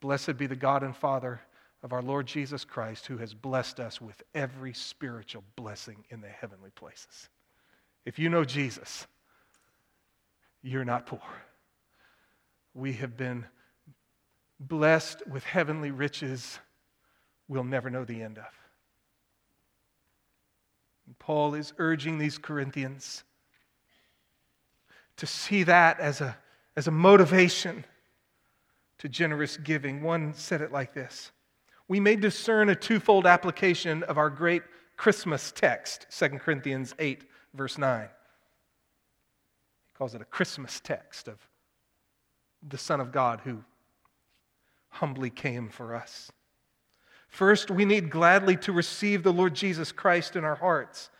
Blessed 0.00 0.36
be 0.36 0.46
the 0.46 0.56
God 0.56 0.82
and 0.82 0.96
Father 0.96 1.40
of 1.82 1.92
our 1.92 2.02
Lord 2.02 2.26
Jesus 2.26 2.64
Christ, 2.64 3.06
who 3.06 3.16
has 3.18 3.34
blessed 3.34 3.80
us 3.80 4.00
with 4.00 4.22
every 4.34 4.74
spiritual 4.74 5.42
blessing 5.56 6.04
in 6.10 6.20
the 6.20 6.28
heavenly 6.28 6.70
places. 6.70 7.28
If 8.04 8.18
you 8.18 8.28
know 8.28 8.44
Jesus, 8.44 9.06
you're 10.62 10.84
not 10.84 11.06
poor 11.06 11.20
we 12.74 12.92
have 12.94 13.16
been 13.16 13.44
blessed 14.58 15.26
with 15.26 15.44
heavenly 15.44 15.90
riches 15.90 16.58
we'll 17.48 17.64
never 17.64 17.90
know 17.90 18.04
the 18.04 18.22
end 18.22 18.38
of. 18.38 18.59
Paul 21.18 21.54
is 21.54 21.72
urging 21.78 22.18
these 22.18 22.38
Corinthians 22.38 23.24
to 25.16 25.26
see 25.26 25.64
that 25.64 26.00
as 26.00 26.20
a, 26.20 26.36
as 26.76 26.86
a 26.86 26.90
motivation 26.90 27.84
to 28.98 29.08
generous 29.08 29.56
giving. 29.56 30.02
One 30.02 30.34
said 30.34 30.60
it 30.60 30.72
like 30.72 30.94
this 30.94 31.32
We 31.88 32.00
may 32.00 32.16
discern 32.16 32.68
a 32.68 32.74
twofold 32.74 33.26
application 33.26 34.02
of 34.04 34.18
our 34.18 34.30
great 34.30 34.62
Christmas 34.96 35.52
text, 35.52 36.06
2 36.10 36.28
Corinthians 36.38 36.94
8, 36.98 37.24
verse 37.54 37.78
9. 37.78 38.02
He 38.02 38.08
calls 39.96 40.14
it 40.14 40.22
a 40.22 40.26
Christmas 40.26 40.80
text 40.80 41.28
of 41.28 41.38
the 42.66 42.78
Son 42.78 43.00
of 43.00 43.12
God 43.12 43.40
who 43.44 43.64
humbly 44.90 45.30
came 45.30 45.68
for 45.68 45.94
us. 45.94 46.30
First, 47.30 47.70
we 47.70 47.84
need 47.84 48.10
gladly 48.10 48.56
to 48.58 48.72
receive 48.72 49.22
the 49.22 49.32
Lord 49.32 49.54
Jesus 49.54 49.92
Christ 49.92 50.36
in 50.36 50.44
our 50.44 50.56
hearts, 50.56 51.10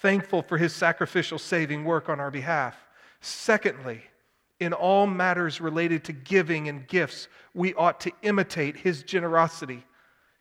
thankful 0.00 0.42
for 0.42 0.56
his 0.56 0.72
sacrificial 0.72 1.38
saving 1.38 1.84
work 1.84 2.08
on 2.08 2.20
our 2.20 2.30
behalf. 2.30 2.76
Secondly, 3.20 4.02
in 4.60 4.72
all 4.72 5.06
matters 5.06 5.60
related 5.60 6.04
to 6.04 6.12
giving 6.12 6.68
and 6.68 6.86
gifts, 6.86 7.28
we 7.52 7.74
ought 7.74 8.00
to 8.00 8.12
imitate 8.22 8.76
his 8.76 9.02
generosity. 9.02 9.84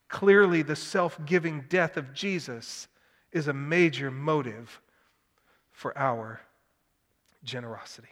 Clearly, 0.08 0.62
the 0.62 0.76
self 0.76 1.20
giving 1.26 1.66
death 1.70 1.98
of 1.98 2.14
Jesus 2.14 2.88
is 3.32 3.48
a 3.48 3.54
major 3.54 4.12
motive 4.12 4.80
for 5.72 5.98
our 5.98 6.40
generosity. 7.44 8.08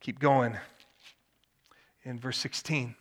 Keep 0.00 0.18
going 0.18 0.56
in 2.04 2.18
verse 2.18 2.38
16. 2.38 2.94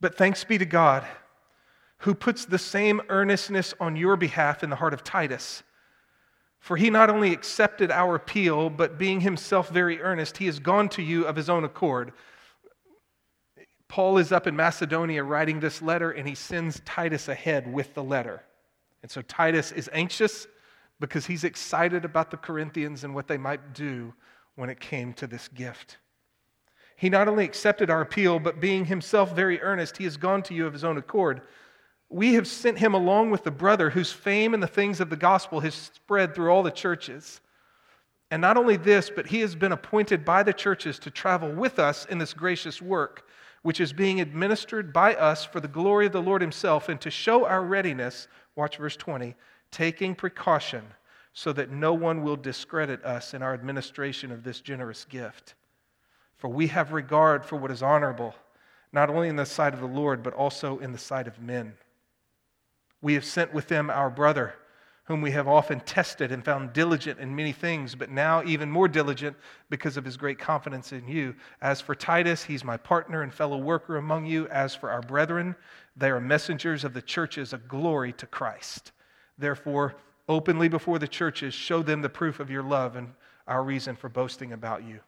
But 0.00 0.16
thanks 0.16 0.44
be 0.44 0.58
to 0.58 0.64
God 0.64 1.06
who 2.00 2.14
puts 2.14 2.46
the 2.46 2.58
same 2.58 3.02
earnestness 3.10 3.74
on 3.78 3.94
your 3.94 4.16
behalf 4.16 4.62
in 4.62 4.70
the 4.70 4.76
heart 4.76 4.94
of 4.94 5.04
Titus. 5.04 5.62
For 6.58 6.76
he 6.76 6.88
not 6.88 7.10
only 7.10 7.32
accepted 7.32 7.90
our 7.90 8.14
appeal, 8.14 8.70
but 8.70 8.98
being 8.98 9.20
himself 9.20 9.68
very 9.68 10.00
earnest, 10.00 10.38
he 10.38 10.46
has 10.46 10.58
gone 10.58 10.88
to 10.90 11.02
you 11.02 11.26
of 11.26 11.36
his 11.36 11.50
own 11.50 11.64
accord. 11.64 12.12
Paul 13.88 14.18
is 14.18 14.32
up 14.32 14.46
in 14.46 14.56
Macedonia 14.56 15.22
writing 15.22 15.60
this 15.60 15.82
letter, 15.82 16.10
and 16.10 16.26
he 16.26 16.34
sends 16.34 16.80
Titus 16.86 17.28
ahead 17.28 17.70
with 17.70 17.92
the 17.94 18.04
letter. 18.04 18.42
And 19.02 19.10
so 19.10 19.20
Titus 19.22 19.72
is 19.72 19.90
anxious 19.92 20.46
because 21.00 21.26
he's 21.26 21.44
excited 21.44 22.04
about 22.04 22.30
the 22.30 22.36
Corinthians 22.36 23.04
and 23.04 23.14
what 23.14 23.26
they 23.26 23.38
might 23.38 23.74
do 23.74 24.14
when 24.54 24.70
it 24.70 24.80
came 24.80 25.12
to 25.14 25.26
this 25.26 25.48
gift. 25.48 25.98
He 27.00 27.08
not 27.08 27.28
only 27.28 27.46
accepted 27.46 27.88
our 27.88 28.02
appeal, 28.02 28.38
but 28.38 28.60
being 28.60 28.84
himself 28.84 29.34
very 29.34 29.58
earnest, 29.62 29.96
he 29.96 30.04
has 30.04 30.18
gone 30.18 30.42
to 30.42 30.52
you 30.52 30.66
of 30.66 30.74
his 30.74 30.84
own 30.84 30.98
accord. 30.98 31.40
We 32.10 32.34
have 32.34 32.46
sent 32.46 32.78
him 32.78 32.92
along 32.92 33.30
with 33.30 33.42
the 33.42 33.50
brother 33.50 33.88
whose 33.88 34.12
fame 34.12 34.52
and 34.52 34.62
the 34.62 34.66
things 34.66 35.00
of 35.00 35.08
the 35.08 35.16
gospel 35.16 35.60
has 35.60 35.74
spread 35.74 36.34
through 36.34 36.50
all 36.50 36.62
the 36.62 36.70
churches. 36.70 37.40
And 38.30 38.42
not 38.42 38.58
only 38.58 38.76
this, 38.76 39.08
but 39.08 39.28
he 39.28 39.40
has 39.40 39.54
been 39.54 39.72
appointed 39.72 40.26
by 40.26 40.42
the 40.42 40.52
churches 40.52 40.98
to 40.98 41.10
travel 41.10 41.50
with 41.50 41.78
us 41.78 42.04
in 42.04 42.18
this 42.18 42.34
gracious 42.34 42.82
work. 42.82 43.26
which 43.62 43.80
is 43.80 43.92
being 43.92 44.20
administered 44.20 44.92
by 44.92 45.14
us 45.14 45.44
for 45.44 45.60
the 45.60 45.68
glory 45.68 46.06
of 46.06 46.12
the 46.12 46.22
Lord 46.22 46.40
Himself, 46.40 46.88
and 46.88 47.00
to 47.00 47.10
show 47.10 47.46
our 47.46 47.62
readiness, 47.62 48.26
watch 48.56 48.78
verse 48.78 48.96
20, 48.96 49.34
taking 49.70 50.14
precaution 50.14 50.82
so 51.32 51.52
that 51.52 51.70
no 51.70 51.92
one 51.92 52.22
will 52.22 52.36
discredit 52.36 53.04
us 53.04 53.34
in 53.34 53.42
our 53.42 53.54
administration 53.54 54.32
of 54.32 54.42
this 54.42 54.60
generous 54.60 55.04
gift. 55.04 55.54
For 56.40 56.48
we 56.48 56.66
have 56.68 56.92
regard 56.92 57.44
for 57.44 57.56
what 57.56 57.70
is 57.70 57.82
honorable, 57.82 58.34
not 58.92 59.10
only 59.10 59.28
in 59.28 59.36
the 59.36 59.46
sight 59.46 59.74
of 59.74 59.80
the 59.80 59.86
Lord, 59.86 60.22
but 60.22 60.34
also 60.34 60.78
in 60.78 60.90
the 60.92 60.98
sight 60.98 61.28
of 61.28 61.40
men. 61.40 61.74
We 63.00 63.14
have 63.14 63.24
sent 63.24 63.54
with 63.54 63.68
them 63.68 63.90
our 63.90 64.10
brother 64.10 64.54
whom 65.10 65.22
we 65.22 65.32
have 65.32 65.48
often 65.48 65.80
tested 65.80 66.30
and 66.30 66.44
found 66.44 66.72
diligent 66.72 67.18
in 67.18 67.34
many 67.34 67.50
things, 67.50 67.96
but 67.96 68.10
now 68.10 68.44
even 68.44 68.70
more 68.70 68.86
diligent 68.86 69.36
because 69.68 69.96
of 69.96 70.04
his 70.04 70.16
great 70.16 70.38
confidence 70.38 70.92
in 70.92 71.08
you. 71.08 71.34
As 71.60 71.80
for 71.80 71.96
Titus, 71.96 72.44
he's 72.44 72.62
my 72.62 72.76
partner 72.76 73.22
and 73.22 73.34
fellow 73.34 73.58
worker 73.58 73.96
among 73.96 74.26
you. 74.26 74.46
As 74.50 74.72
for 74.72 74.88
our 74.88 75.02
brethren, 75.02 75.56
they 75.96 76.10
are 76.10 76.20
messengers 76.20 76.84
of 76.84 76.94
the 76.94 77.02
churches, 77.02 77.52
a 77.52 77.58
glory 77.58 78.12
to 78.12 78.26
Christ. 78.26 78.92
Therefore, 79.36 79.96
openly 80.28 80.68
before 80.68 81.00
the 81.00 81.08
churches, 81.08 81.54
show 81.54 81.82
them 81.82 82.02
the 82.02 82.08
proof 82.08 82.38
of 82.38 82.48
your 82.48 82.62
love 82.62 82.94
and 82.94 83.12
our 83.48 83.64
reason 83.64 83.96
for 83.96 84.08
boasting 84.08 84.52
about 84.52 84.84
you. 84.84 85.00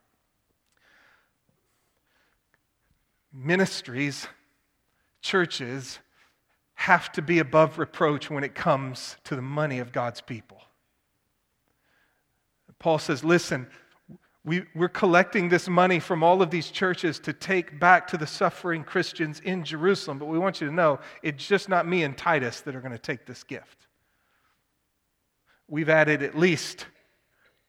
Ministries, 3.33 4.27
churches, 5.21 5.99
have 6.75 7.12
to 7.12 7.23
be 7.23 7.39
above 7.39 7.79
reproach 7.79 8.31
when 8.31 8.45
it 8.45 8.55
comes 8.55 9.17
to 9.25 9.37
the 9.37 9.43
money 9.43 9.79
of 9.79 9.93
God's 9.93 10.21
people. 10.21 10.61
Paul 12.79 12.99
says, 12.99 13.23
listen, 13.23 13.69
we, 14.45 14.65
we're 14.75 14.89
collecting 14.89 15.49
this 15.49 15.69
money 15.69 16.01
from 16.01 16.25
all 16.25 16.43
of 16.43 16.51
these 16.51 16.71
churches 16.71 17.21
to 17.21 17.33
take 17.33 17.79
back 17.79 18.09
to 18.09 18.17
the 18.17 18.27
suffering 18.27 18.83
Christians 18.83 19.41
in 19.45 19.65
Jerusalem, 19.65 20.19
but 20.19 20.27
we 20.27 20.39
want 20.39 20.61
you 20.61 20.67
to 20.67 20.75
know 20.75 20.99
it's 21.23 21.47
just 21.47 21.69
not 21.69 21.87
me 21.87 22.03
and 22.03 22.19
Titus 22.19 22.61
that 22.62 22.75
are 22.75 22.81
going 22.81 22.93
to 22.93 22.99
take 22.99 23.25
this 23.25 23.45
gift. 23.45 23.87
We've 25.69 25.89
added 25.89 26.23
at 26.25 26.37
least 26.37 26.87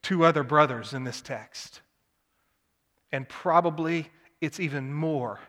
two 0.02 0.26
other 0.26 0.44
brothers 0.44 0.94
in 0.94 1.04
this 1.04 1.22
text. 1.22 1.82
And 3.12 3.30
probably 3.30 4.10
it's 4.42 4.60
even 4.60 4.92
more 4.92 5.40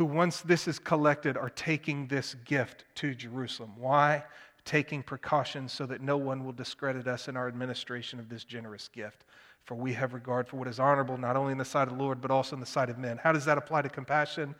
who, 0.00 0.06
once 0.06 0.40
this 0.40 0.66
is 0.66 0.78
collected, 0.78 1.36
are 1.36 1.50
taking 1.50 2.06
this 2.06 2.34
gift 2.46 2.86
to 2.94 3.14
Jerusalem. 3.14 3.72
Why? 3.76 4.24
Taking 4.64 5.02
precautions 5.02 5.74
so 5.74 5.84
that 5.84 6.00
no 6.00 6.16
one 6.16 6.42
will 6.42 6.54
discredit 6.54 7.06
us 7.06 7.28
in 7.28 7.36
our 7.36 7.46
administration 7.48 8.18
of 8.18 8.30
this 8.30 8.44
generous 8.44 8.88
gift. 8.88 9.26
For 9.64 9.74
we 9.74 9.92
have 9.92 10.14
regard 10.14 10.48
for 10.48 10.56
what 10.56 10.68
is 10.68 10.80
honorable, 10.80 11.18
not 11.18 11.36
only 11.36 11.52
in 11.52 11.58
the 11.58 11.66
sight 11.66 11.86
of 11.86 11.98
the 11.98 12.02
Lord, 12.02 12.22
but 12.22 12.30
also 12.30 12.56
in 12.56 12.60
the 12.60 12.66
sight 12.66 12.88
of 12.88 12.96
men. 12.96 13.18
How 13.22 13.30
does 13.30 13.44
that 13.44 13.58
apply 13.58 13.82
to 13.82 13.90
compassion? 13.90 14.54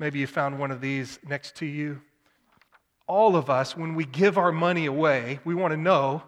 Maybe 0.00 0.18
you 0.18 0.26
found 0.26 0.58
one 0.58 0.72
of 0.72 0.80
these 0.80 1.20
next 1.24 1.54
to 1.58 1.64
you. 1.64 2.00
All 3.06 3.36
of 3.36 3.48
us, 3.48 3.76
when 3.76 3.94
we 3.94 4.06
give 4.06 4.38
our 4.38 4.50
money 4.50 4.86
away, 4.86 5.38
we 5.44 5.54
want 5.54 5.70
to 5.70 5.76
know 5.76 6.24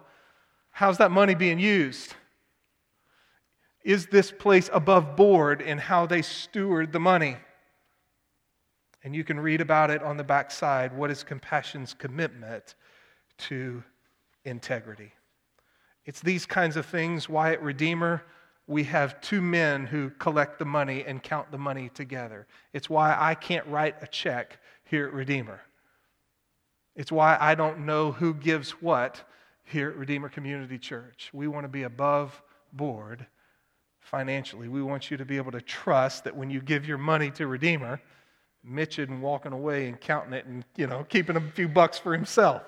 how's 0.69 0.99
that 0.99 1.11
money 1.11 1.35
being 1.35 1.59
used? 1.59 2.13
Is 3.83 4.05
this 4.05 4.31
place 4.31 4.69
above 4.71 5.17
board 5.17 5.59
in 5.59 5.79
how 5.79 6.05
they 6.05 6.21
steward 6.21 6.93
the 6.93 6.99
money? 7.01 7.35
And 9.03 9.15
you 9.15 9.23
can 9.23 9.39
read 9.39 9.61
about 9.61 9.89
it 9.89 10.03
on 10.03 10.17
the 10.17 10.23
back 10.23 10.51
side. 10.51 10.95
What 10.95 11.09
is 11.09 11.23
compassion's 11.23 11.93
commitment 11.93 12.75
to 13.39 13.83
integrity? 14.45 15.11
It's 16.05 16.21
these 16.21 16.45
kinds 16.45 16.77
of 16.77 16.85
things 16.85 17.29
why 17.29 17.53
at 17.53 17.61
Redeemer 17.61 18.23
we 18.67 18.83
have 18.85 19.19
two 19.21 19.41
men 19.41 19.85
who 19.85 20.11
collect 20.11 20.59
the 20.59 20.65
money 20.65 21.03
and 21.05 21.21
count 21.21 21.51
the 21.51 21.57
money 21.57 21.89
together. 21.89 22.47
It's 22.73 22.89
why 22.89 23.15
I 23.19 23.35
can't 23.35 23.65
write 23.67 23.95
a 24.01 24.07
check 24.07 24.59
here 24.85 25.07
at 25.07 25.13
Redeemer. 25.13 25.61
It's 26.95 27.11
why 27.11 27.37
I 27.39 27.55
don't 27.55 27.85
know 27.85 28.11
who 28.11 28.33
gives 28.33 28.71
what 28.71 29.23
here 29.63 29.89
at 29.89 29.95
Redeemer 29.95 30.29
Community 30.29 30.77
Church. 30.77 31.29
We 31.33 31.47
want 31.47 31.63
to 31.63 31.69
be 31.69 31.83
above 31.83 32.41
board 32.73 33.25
financially. 33.99 34.67
We 34.67 34.81
want 34.81 35.11
you 35.11 35.17
to 35.17 35.25
be 35.25 35.37
able 35.37 35.51
to 35.51 35.61
trust 35.61 36.23
that 36.25 36.35
when 36.35 36.49
you 36.49 36.61
give 36.61 36.87
your 36.87 36.97
money 36.97 37.31
to 37.31 37.47
Redeemer, 37.47 38.01
Mitch 38.63 38.99
and 38.99 39.21
walking 39.21 39.53
away 39.53 39.87
and 39.87 39.99
counting 39.99 40.33
it 40.33 40.45
and, 40.45 40.63
you 40.75 40.87
know, 40.87 41.05
keeping 41.09 41.35
a 41.35 41.41
few 41.41 41.67
bucks 41.67 41.97
for 41.97 42.13
himself. 42.13 42.61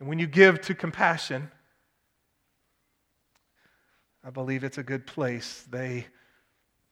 And 0.00 0.08
when 0.08 0.18
you 0.18 0.26
give 0.26 0.60
to 0.62 0.74
compassion, 0.74 1.50
I 4.24 4.30
believe 4.30 4.64
it's 4.64 4.78
a 4.78 4.82
good 4.82 5.06
place. 5.06 5.64
They 5.70 6.06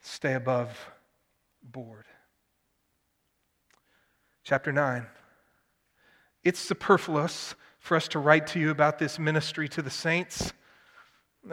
stay 0.03 0.35
above 0.35 0.79
board. 1.63 2.05
Chapter 4.45 4.73
9. 4.73 5.07
It's 6.43 6.59
superfluous 6.59 7.55
for 7.79 7.97
us 7.97 8.09
to 8.09 8.19
write 8.19 8.47
to 8.49 8.59
you 8.59 8.71
about 8.71 8.99
this 8.99 9.19
ministry 9.19 9.69
to 9.71 9.83
the 9.83 9.91
saints, 9.91 10.53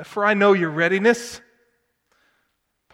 for 0.04 0.26
I 0.26 0.34
know 0.34 0.54
your 0.54 0.70
readiness 0.70 1.42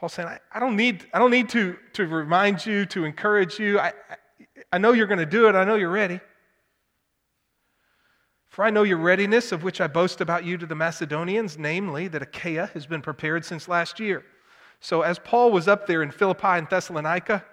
Paul's 0.03 0.11
saying, 0.11 0.27
I, 0.27 0.39
I, 0.51 0.59
don't 0.59 0.75
need, 0.75 1.05
I 1.13 1.17
don't 1.17 1.31
need 1.31 1.47
to, 1.51 1.77
to 1.93 2.05
remind 2.05 2.65
you, 2.65 2.85
to 2.87 3.05
encourage 3.05 3.57
you. 3.57 3.79
I, 3.79 3.93
I, 4.09 4.15
I 4.73 4.77
know 4.77 4.91
you're 4.91 5.07
going 5.07 5.19
to 5.19 5.25
do 5.25 5.47
it. 5.47 5.55
I 5.55 5.63
know 5.63 5.75
you're 5.75 5.87
ready. 5.87 6.19
For 8.49 8.65
I 8.65 8.69
know 8.69 8.83
your 8.83 8.97
readiness, 8.97 9.53
of 9.53 9.63
which 9.63 9.79
I 9.79 9.87
boast 9.87 10.19
about 10.19 10.43
you 10.43 10.57
to 10.57 10.65
the 10.65 10.75
Macedonians, 10.75 11.57
namely 11.57 12.09
that 12.09 12.21
Achaia 12.21 12.69
has 12.73 12.85
been 12.85 13.01
prepared 13.01 13.45
since 13.45 13.69
last 13.69 13.97
year. 13.97 14.25
So, 14.81 15.03
as 15.03 15.19
Paul 15.19 15.51
was 15.51 15.69
up 15.69 15.87
there 15.87 16.03
in 16.03 16.11
Philippi 16.11 16.47
and 16.47 16.67
Thessalonica, 16.69 17.45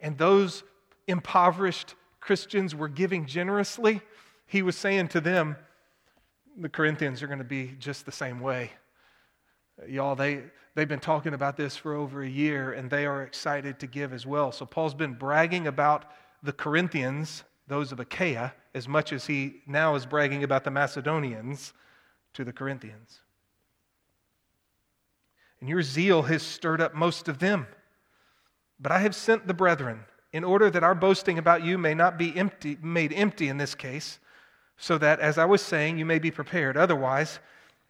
and 0.00 0.16
those 0.16 0.62
impoverished 1.06 1.96
Christians 2.18 2.74
were 2.74 2.88
giving 2.88 3.26
generously, 3.26 4.00
he 4.46 4.62
was 4.62 4.74
saying 4.74 5.08
to 5.08 5.20
them, 5.20 5.54
the 6.56 6.70
Corinthians 6.70 7.22
are 7.22 7.26
going 7.26 7.40
to 7.40 7.44
be 7.44 7.76
just 7.78 8.06
the 8.06 8.12
same 8.12 8.40
way. 8.40 8.70
Y'all, 9.86 10.16
they, 10.16 10.44
they've 10.80 10.88
been 10.88 10.98
talking 10.98 11.34
about 11.34 11.58
this 11.58 11.76
for 11.76 11.92
over 11.92 12.22
a 12.22 12.28
year 12.28 12.72
and 12.72 12.88
they 12.88 13.04
are 13.04 13.22
excited 13.22 13.78
to 13.78 13.86
give 13.86 14.14
as 14.14 14.24
well. 14.24 14.50
So 14.50 14.64
Paul's 14.64 14.94
been 14.94 15.12
bragging 15.12 15.66
about 15.66 16.06
the 16.42 16.54
Corinthians, 16.54 17.44
those 17.68 17.92
of 17.92 18.00
Achaia, 18.00 18.54
as 18.74 18.88
much 18.88 19.12
as 19.12 19.26
he 19.26 19.60
now 19.66 19.94
is 19.94 20.06
bragging 20.06 20.42
about 20.42 20.64
the 20.64 20.70
Macedonians 20.70 21.74
to 22.32 22.44
the 22.44 22.52
Corinthians. 22.54 23.20
And 25.60 25.68
your 25.68 25.82
zeal 25.82 26.22
has 26.22 26.42
stirred 26.42 26.80
up 26.80 26.94
most 26.94 27.28
of 27.28 27.40
them. 27.40 27.66
But 28.80 28.90
I 28.90 29.00
have 29.00 29.14
sent 29.14 29.46
the 29.46 29.52
brethren 29.52 30.00
in 30.32 30.44
order 30.44 30.70
that 30.70 30.82
our 30.82 30.94
boasting 30.94 31.36
about 31.36 31.62
you 31.62 31.76
may 31.76 31.92
not 31.92 32.16
be 32.16 32.34
empty, 32.34 32.78
made 32.80 33.12
empty 33.12 33.48
in 33.48 33.58
this 33.58 33.74
case, 33.74 34.18
so 34.78 34.96
that, 34.96 35.20
as 35.20 35.36
I 35.36 35.44
was 35.44 35.60
saying, 35.60 35.98
you 35.98 36.06
may 36.06 36.18
be 36.18 36.30
prepared. 36.30 36.78
Otherwise, 36.78 37.38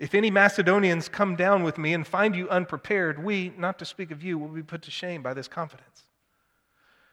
if 0.00 0.14
any 0.14 0.30
Macedonians 0.30 1.10
come 1.10 1.36
down 1.36 1.62
with 1.62 1.76
me 1.76 1.92
and 1.92 2.06
find 2.06 2.34
you 2.34 2.48
unprepared, 2.48 3.22
we, 3.22 3.52
not 3.58 3.78
to 3.80 3.84
speak 3.84 4.10
of 4.10 4.24
you, 4.24 4.38
will 4.38 4.48
be 4.48 4.62
put 4.62 4.80
to 4.82 4.90
shame 4.90 5.22
by 5.22 5.34
this 5.34 5.46
confidence. 5.46 6.06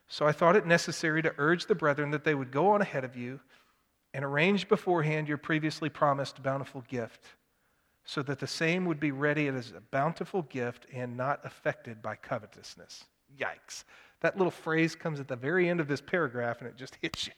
So 0.07 0.25
I 0.25 0.31
thought 0.31 0.55
it 0.55 0.65
necessary 0.65 1.21
to 1.21 1.35
urge 1.37 1.65
the 1.65 1.75
brethren 1.75 2.11
that 2.11 2.23
they 2.23 2.33
would 2.33 2.49
go 2.49 2.69
on 2.69 2.81
ahead 2.81 3.03
of 3.03 3.17
you 3.17 3.41
and 4.13 4.23
arrange 4.23 4.69
beforehand 4.69 5.27
your 5.27 5.37
previously 5.37 5.89
promised 5.89 6.41
bountiful 6.41 6.81
gift, 6.87 7.25
so 8.05 8.23
that 8.23 8.39
the 8.39 8.47
same 8.47 8.85
would 8.85 9.01
be 9.01 9.11
ready 9.11 9.49
as 9.49 9.71
a 9.71 9.81
bountiful 9.91 10.43
gift 10.43 10.85
and 10.93 11.17
not 11.17 11.41
affected 11.43 12.01
by 12.01 12.15
covetousness. 12.15 13.03
Yikes. 13.37 13.83
That 14.21 14.37
little 14.37 14.49
phrase 14.49 14.95
comes 14.95 15.19
at 15.19 15.27
the 15.27 15.35
very 15.35 15.67
end 15.67 15.81
of 15.81 15.89
this 15.89 15.99
paragraph 15.99 16.61
and 16.61 16.69
it 16.69 16.77
just 16.77 16.97
hits 17.01 17.27
you. 17.27 17.33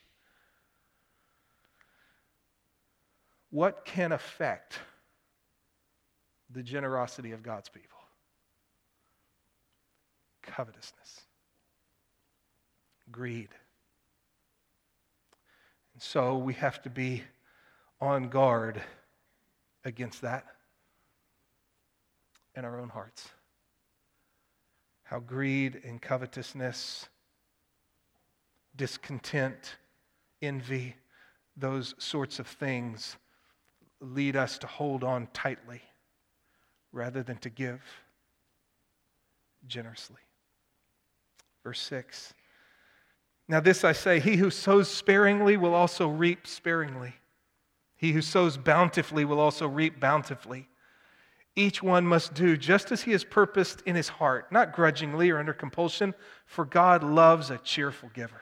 What 3.50 3.84
can 3.84 4.12
affect 4.12 4.78
the 6.50 6.64
generosity 6.64 7.32
of 7.32 7.44
God's 7.44 7.70
people 7.70 8.00
covetousness, 10.50 11.22
greed. 13.12 13.50
And 15.94 16.02
so 16.02 16.38
we 16.38 16.54
have 16.56 16.82
to 16.84 16.90
be 16.90 17.24
on 18.02 18.30
guard 18.30 18.82
against 19.86 20.22
that 20.22 20.46
in 22.56 22.66
our 22.66 22.80
own 22.80 22.90
hearts. 22.90 23.30
How 25.04 25.20
greed 25.20 25.82
and 25.86 26.02
covetousness, 26.02 27.08
discontent, 28.76 29.76
envy, 30.42 30.96
those 31.56 31.96
sorts 31.98 32.40
of 32.40 32.48
things 32.48 33.18
lead 34.02 34.36
us 34.36 34.58
to 34.60 34.68
hold 34.68 35.04
on 35.04 35.28
tightly 35.34 35.82
rather 36.92 37.24
than 37.24 37.38
to 37.38 37.50
give 37.50 37.82
generously. 39.68 40.22
Verse 41.64 41.82
6. 41.82 42.34
Now, 43.48 43.60
this 43.60 43.84
I 43.84 43.94
say 43.94 44.20
he 44.20 44.38
who 44.38 44.52
sows 44.52 44.88
sparingly 44.90 45.58
will 45.58 45.74
also 45.74 46.08
reap 46.08 46.46
sparingly. 46.46 47.16
He 47.98 48.12
who 48.12 48.22
sows 48.22 48.58
bountifully 48.58 49.26
will 49.26 49.40
also 49.40 49.68
reap 49.68 50.00
bountifully. 50.00 50.70
Each 51.56 51.84
one 51.84 52.06
must 52.06 52.34
do 52.34 52.56
just 52.56 52.92
as 52.92 53.02
he 53.02 53.12
has 53.12 53.24
purposed 53.24 53.82
in 53.86 53.96
his 53.96 54.08
heart, 54.08 54.52
not 54.52 54.72
grudgingly 54.72 55.30
or 55.32 55.40
under 55.40 55.54
compulsion, 55.54 56.14
for 56.46 56.64
God 56.64 57.04
loves 57.04 57.50
a 57.50 57.58
cheerful 57.58 58.10
giver. 58.14 58.42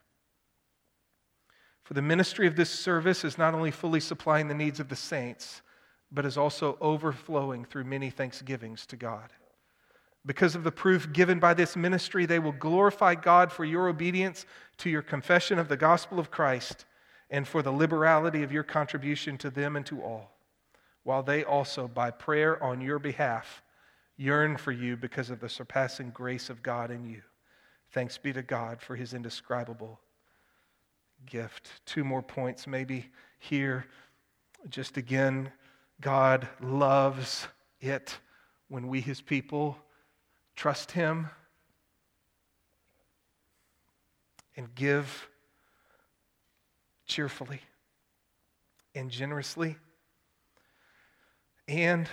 For 1.83 1.93
the 1.93 2.01
ministry 2.01 2.47
of 2.47 2.55
this 2.55 2.69
service 2.69 3.23
is 3.23 3.37
not 3.37 3.53
only 3.53 3.71
fully 3.71 3.99
supplying 3.99 4.47
the 4.47 4.53
needs 4.53 4.79
of 4.79 4.89
the 4.89 4.95
saints, 4.95 5.61
but 6.11 6.25
is 6.25 6.37
also 6.37 6.77
overflowing 6.81 7.65
through 7.65 7.85
many 7.85 8.09
thanksgivings 8.09 8.85
to 8.87 8.95
God. 8.95 9.29
Because 10.25 10.55
of 10.55 10.63
the 10.63 10.71
proof 10.71 11.11
given 11.11 11.39
by 11.39 11.53
this 11.53 11.75
ministry, 11.75 12.25
they 12.25 12.37
will 12.37 12.51
glorify 12.51 13.15
God 13.15 13.51
for 13.51 13.65
your 13.65 13.87
obedience 13.87 14.45
to 14.77 14.89
your 14.89 15.01
confession 15.01 15.57
of 15.57 15.67
the 15.67 15.77
gospel 15.77 16.19
of 16.19 16.29
Christ 16.29 16.85
and 17.31 17.47
for 17.47 17.63
the 17.63 17.71
liberality 17.71 18.43
of 18.43 18.51
your 18.51 18.63
contribution 18.63 19.37
to 19.39 19.49
them 19.49 19.75
and 19.75 19.85
to 19.87 20.01
all, 20.03 20.31
while 21.03 21.23
they 21.23 21.43
also, 21.43 21.87
by 21.87 22.11
prayer 22.11 22.61
on 22.61 22.81
your 22.81 22.99
behalf, 22.99 23.63
yearn 24.17 24.57
for 24.57 24.71
you 24.71 24.95
because 24.95 25.31
of 25.31 25.39
the 25.39 25.49
surpassing 25.49 26.11
grace 26.11 26.49
of 26.49 26.61
God 26.61 26.91
in 26.91 27.05
you. 27.05 27.23
Thanks 27.91 28.17
be 28.17 28.31
to 28.33 28.43
God 28.43 28.81
for 28.81 28.95
his 28.95 29.13
indescribable 29.13 29.99
gift. 31.25 31.69
Two 31.85 32.03
more 32.03 32.21
points, 32.21 32.67
maybe 32.67 33.07
here. 33.39 33.85
Just 34.69 34.97
again, 34.97 35.51
God 35.99 36.47
loves 36.61 37.47
it 37.79 38.17
when 38.67 38.87
we, 38.87 39.01
his 39.01 39.21
people, 39.21 39.77
trust 40.55 40.91
him 40.91 41.29
and 44.55 44.73
give 44.75 45.27
cheerfully 47.05 47.61
and 48.95 49.09
generously. 49.09 49.77
And 51.67 52.09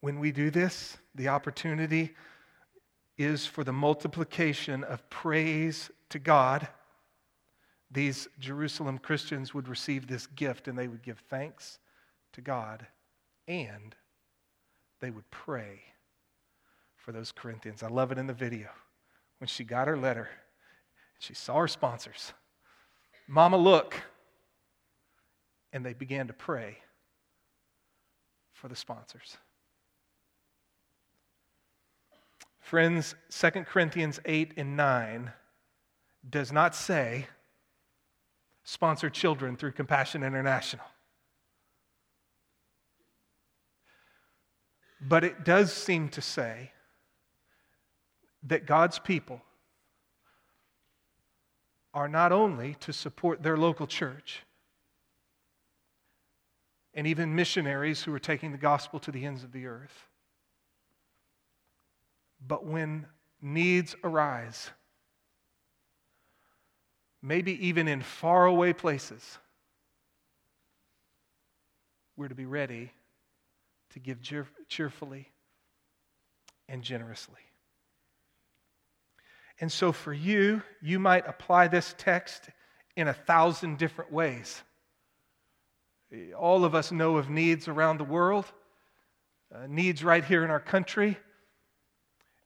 when 0.00 0.18
we 0.18 0.32
do 0.32 0.50
this, 0.50 0.96
the 1.14 1.28
opportunity 1.28 2.14
is 3.16 3.46
for 3.46 3.62
the 3.62 3.72
multiplication 3.72 4.82
of 4.84 5.08
praise 5.10 5.90
to 6.08 6.18
God 6.18 6.66
these 7.92 8.26
Jerusalem 8.38 8.98
Christians 8.98 9.52
would 9.52 9.68
receive 9.68 10.06
this 10.06 10.26
gift 10.26 10.66
and 10.66 10.78
they 10.78 10.88
would 10.88 11.02
give 11.02 11.18
thanks 11.28 11.78
to 12.32 12.40
God 12.40 12.86
and 13.46 13.94
they 15.00 15.10
would 15.10 15.30
pray 15.30 15.80
for 16.96 17.12
those 17.12 17.32
Corinthians. 17.32 17.82
I 17.82 17.88
love 17.88 18.12
it 18.12 18.18
in 18.18 18.26
the 18.26 18.32
video. 18.32 18.68
When 19.38 19.48
she 19.48 19.64
got 19.64 19.88
her 19.88 19.96
letter, 19.96 20.30
she 21.18 21.34
saw 21.34 21.58
her 21.60 21.68
sponsors. 21.68 22.32
Mama, 23.26 23.56
look. 23.56 24.00
And 25.72 25.84
they 25.84 25.94
began 25.94 26.28
to 26.28 26.32
pray 26.32 26.78
for 28.52 28.68
the 28.68 28.76
sponsors. 28.76 29.36
Friends, 32.60 33.14
2 33.30 33.50
Corinthians 33.64 34.20
8 34.24 34.54
and 34.56 34.76
9 34.76 35.32
does 36.30 36.52
not 36.52 36.74
say 36.74 37.26
sponsor 38.64 39.10
children 39.10 39.56
through 39.56 39.72
Compassion 39.72 40.22
International. 40.22 40.84
But 45.00 45.24
it 45.24 45.44
does 45.44 45.72
seem 45.72 46.08
to 46.10 46.20
say 46.20 46.70
that 48.44 48.66
God's 48.66 48.98
people 48.98 49.42
are 51.94 52.08
not 52.08 52.32
only 52.32 52.76
to 52.80 52.92
support 52.92 53.42
their 53.42 53.56
local 53.56 53.86
church 53.86 54.42
and 56.94 57.06
even 57.06 57.34
missionaries 57.34 58.02
who 58.02 58.14
are 58.14 58.18
taking 58.18 58.52
the 58.52 58.58
gospel 58.58 58.98
to 59.00 59.10
the 59.10 59.24
ends 59.24 59.42
of 59.42 59.52
the 59.52 59.66
earth, 59.66 60.08
but 62.46 62.64
when 62.64 63.06
needs 63.40 63.94
arise, 64.04 64.70
maybe 67.22 67.66
even 67.68 67.88
in 67.88 68.02
faraway 68.02 68.72
places, 68.72 69.38
we're 72.16 72.28
to 72.28 72.34
be 72.34 72.46
ready 72.46 72.90
to 73.90 74.00
give 74.00 74.18
cheerfully 74.68 75.28
and 76.68 76.82
generously. 76.82 77.40
And 79.60 79.70
so, 79.70 79.92
for 79.92 80.12
you, 80.12 80.62
you 80.80 80.98
might 80.98 81.28
apply 81.28 81.68
this 81.68 81.94
text 81.96 82.48
in 82.96 83.08
a 83.08 83.14
thousand 83.14 83.78
different 83.78 84.12
ways. 84.12 84.62
All 86.36 86.64
of 86.64 86.74
us 86.74 86.90
know 86.90 87.16
of 87.16 87.30
needs 87.30 87.68
around 87.68 87.98
the 87.98 88.04
world, 88.04 88.44
uh, 89.54 89.66
needs 89.68 90.02
right 90.02 90.24
here 90.24 90.44
in 90.44 90.50
our 90.50 90.60
country. 90.60 91.16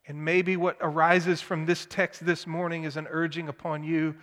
And 0.06 0.24
maybe 0.24 0.56
what 0.56 0.76
arises 0.80 1.40
from 1.40 1.66
this 1.66 1.86
text 1.88 2.24
this 2.24 2.46
morning 2.46 2.84
is 2.84 2.96
an 2.96 3.08
urging 3.10 3.48
upon 3.48 3.82
you 3.82 4.14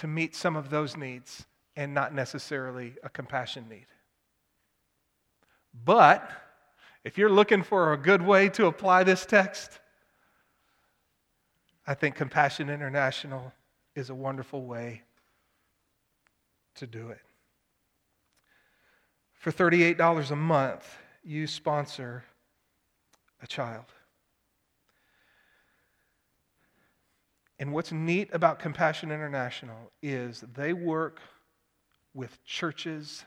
to 0.00 0.06
meet 0.06 0.34
some 0.34 0.56
of 0.56 0.70
those 0.70 0.96
needs 0.96 1.44
and 1.76 1.92
not 1.92 2.14
necessarily 2.14 2.94
a 3.02 3.10
compassion 3.10 3.66
need. 3.68 3.84
But 5.84 6.30
if 7.04 7.18
you're 7.18 7.30
looking 7.30 7.62
for 7.62 7.92
a 7.92 7.98
good 7.98 8.22
way 8.22 8.48
to 8.48 8.64
apply 8.64 9.04
this 9.04 9.26
text, 9.26 9.78
I 11.86 11.92
think 11.92 12.14
Compassion 12.14 12.70
International 12.70 13.52
is 13.94 14.08
a 14.08 14.14
wonderful 14.14 14.64
way 14.64 15.02
to 16.76 16.86
do 16.86 17.10
it. 17.10 17.20
For 19.34 19.52
$38 19.52 20.30
a 20.30 20.36
month, 20.36 20.96
you 21.22 21.46
sponsor 21.46 22.24
a 23.42 23.46
child. 23.46 23.84
And 27.60 27.74
what's 27.74 27.92
neat 27.92 28.30
about 28.32 28.58
Compassion 28.58 29.12
International 29.12 29.92
is 30.02 30.42
they 30.54 30.72
work 30.72 31.20
with 32.14 32.42
churches 32.42 33.26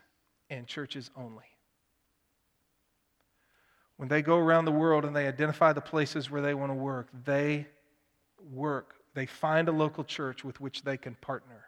and 0.50 0.66
churches 0.66 1.12
only. 1.16 1.46
When 3.98 4.10
they 4.10 4.24
go 4.24 4.40
around 4.40 4.66
the 4.66 4.72
world 4.72 5.06
and 5.06 5.16
they 5.16 5.28
identify 5.28 5.72
the 5.72 5.82
places 5.82 6.32
where 6.32 6.42
they 6.42 6.56
want 6.56 6.72
to 6.72 6.76
work, 6.76 7.10
they 7.24 7.68
work, 8.52 8.96
they 9.14 9.28
find 9.28 9.70
a 9.70 9.72
local 9.72 10.04
church 10.04 10.44
with 10.44 10.60
which 10.60 10.82
they 10.82 10.98
can 10.98 11.14
partner. 11.22 11.66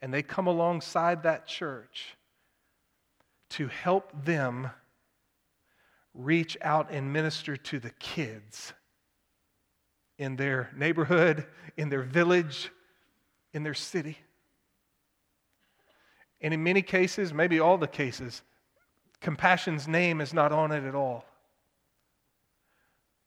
And 0.00 0.14
they 0.14 0.22
come 0.22 0.46
alongside 0.46 1.24
that 1.24 1.46
church 1.46 2.16
to 3.50 3.68
help 3.68 4.24
them 4.24 4.70
reach 6.14 6.56
out 6.62 6.90
and 6.90 7.12
minister 7.12 7.54
to 7.54 7.78
the 7.78 7.90
kids 7.90 8.72
in 10.18 10.36
their 10.36 10.70
neighborhood, 10.76 11.46
in 11.76 11.88
their 11.88 12.02
village, 12.02 12.70
in 13.52 13.62
their 13.62 13.74
city. 13.74 14.18
And 16.40 16.52
in 16.54 16.62
many 16.62 16.82
cases, 16.82 17.32
maybe 17.32 17.60
all 17.60 17.78
the 17.78 17.86
cases, 17.86 18.42
compassion's 19.20 19.88
name 19.88 20.20
is 20.20 20.32
not 20.32 20.52
on 20.52 20.72
it 20.72 20.84
at 20.84 20.94
all. 20.94 21.24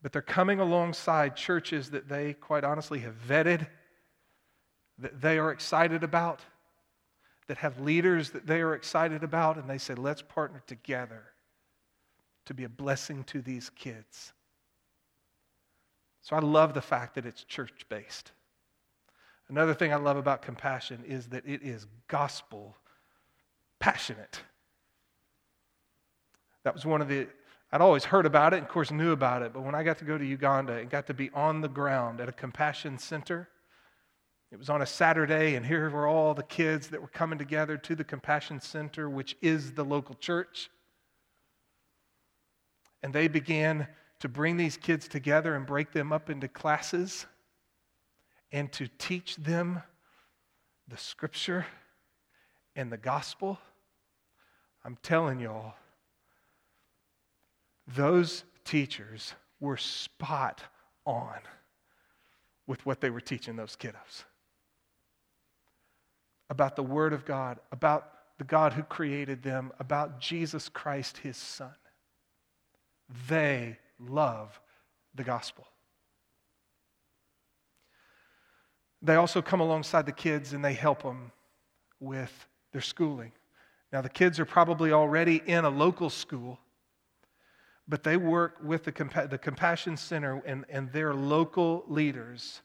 But 0.02 0.14
they're 0.14 0.22
coming 0.22 0.60
alongside 0.60 1.36
churches 1.36 1.90
that 1.92 2.08
they, 2.08 2.34
quite 2.34 2.64
honestly, 2.64 3.00
have 3.00 3.16
vetted, 3.28 3.68
that 4.98 5.20
they 5.22 5.38
are 5.38 5.52
excited 5.52 6.04
about, 6.04 6.42
that 7.48 7.58
have 7.58 7.80
leaders 7.80 8.30
that 8.32 8.46
they 8.46 8.62
are 8.62 8.74
excited 8.74 9.24
about, 9.24 9.58
and 9.58 9.70
they 9.70 9.78
say, 9.78 9.96
let's 9.96 10.22
partner 10.22 10.62
together 10.68 11.24
to 12.46 12.54
be 12.54 12.64
a 12.64 12.70
blessing 12.70 13.24
to 13.26 13.42
these 13.42 13.70
kids. 13.72 14.34
So 16.30 16.36
I 16.36 16.42
love 16.42 16.76
the 16.76 16.82
fact 16.82 17.16
that 17.16 17.26
it's 17.26 17.44
church 17.44 17.88
based. 17.90 18.34
Another 19.48 19.74
thing 19.74 19.92
I 19.92 19.96
love 19.96 20.16
about 20.16 20.44
compassion 20.44 21.04
is 21.08 21.26
that 21.30 21.44
it 21.48 21.64
is 21.64 21.88
gospel 22.08 22.78
passionate. 23.80 24.40
That 26.64 26.76
was 26.76 26.86
one 26.86 27.02
of 27.02 27.08
the, 27.08 27.28
I'd 27.72 27.82
always 27.82 28.04
heard 28.04 28.28
about 28.28 28.54
it, 28.54 28.58
and 28.58 28.66
of 28.68 28.72
course 28.72 28.92
knew 28.92 29.12
about 29.12 29.42
it, 29.42 29.54
but 29.54 29.64
when 29.64 29.74
I 29.74 29.82
got 29.82 29.98
to 30.00 30.06
go 30.06 30.20
to 30.20 30.24
Uganda 30.24 30.74
and 30.74 30.88
got 30.88 31.08
to 31.08 31.16
be 31.16 31.32
on 31.34 31.62
the 31.62 31.68
ground 31.68 32.22
at 32.22 32.30
a 32.30 32.34
compassion 32.34 33.00
center, 33.00 33.50
it 34.52 34.60
was 34.60 34.70
on 34.70 34.84
a 34.84 34.86
Saturday, 34.86 35.56
and 35.56 35.66
here 35.66 35.90
were 35.90 36.06
all 36.06 36.36
the 36.36 36.44
kids 36.44 36.90
that 36.90 37.02
were 37.02 37.08
coming 37.08 37.40
together 37.40 37.76
to 37.76 37.96
the 37.96 38.04
compassion 38.04 38.62
center, 38.62 39.10
which 39.10 39.36
is 39.42 39.72
the 39.72 39.84
local 39.84 40.14
church. 40.14 40.70
And 43.02 43.14
they 43.14 43.28
began 43.28 43.88
to 44.20 44.30
bring 44.30 44.58
these 44.58 44.78
kids 44.78 45.08
together 45.08 45.56
and 45.56 45.66
break 45.66 45.92
them 45.92 46.12
up 46.12 46.30
into 46.30 46.48
classes 46.48 47.26
and 48.52 48.72
to 48.74 48.88
teach 48.98 49.36
them 49.38 49.82
the 50.88 50.98
scripture 50.98 51.66
and 52.76 52.92
the 52.92 52.98
gospel. 52.98 53.60
I'm 54.84 54.98
telling 55.04 55.40
y'all, 55.40 55.74
those 57.88 58.44
teachers 58.66 59.34
were 59.60 59.78
spot 59.78 60.64
on 61.06 61.40
with 62.68 62.86
what 62.86 63.02
they 63.02 63.10
were 63.10 63.22
teaching 63.22 63.56
those 63.56 63.76
kiddos 63.76 64.24
about 66.50 66.76
the 66.76 66.84
Word 66.84 67.14
of 67.14 67.26
God, 67.26 67.60
about 67.72 68.12
the 68.38 68.44
God 68.44 68.74
who 68.74 68.84
created 68.84 69.44
them, 69.44 69.72
about 69.80 70.20
Jesus 70.20 70.70
Christ, 70.70 71.18
his 71.18 71.38
Son. 71.38 71.74
They 73.28 73.78
love 74.00 74.60
the 75.16 75.24
gospel. 75.24 75.68
They 79.02 79.16
also 79.16 79.42
come 79.42 79.60
alongside 79.60 80.06
the 80.06 80.12
kids 80.12 80.54
and 80.54 80.64
they 80.64 80.74
help 80.74 81.04
them 81.04 81.32
with 82.00 82.48
their 82.72 82.82
schooling. 82.82 83.32
Now, 83.92 84.02
the 84.02 84.10
kids 84.10 84.40
are 84.40 84.46
probably 84.46 84.92
already 84.92 85.42
in 85.46 85.66
a 85.66 85.70
local 85.70 86.10
school, 86.10 86.60
but 87.88 88.04
they 88.04 88.18
work 88.18 88.58
with 88.64 88.84
the, 88.84 89.28
the 89.30 89.38
Compassion 89.38 89.98
Center 89.98 90.42
and, 90.46 90.66
and 90.70 90.92
their 90.92 91.14
local 91.14 91.84
leaders, 91.88 92.62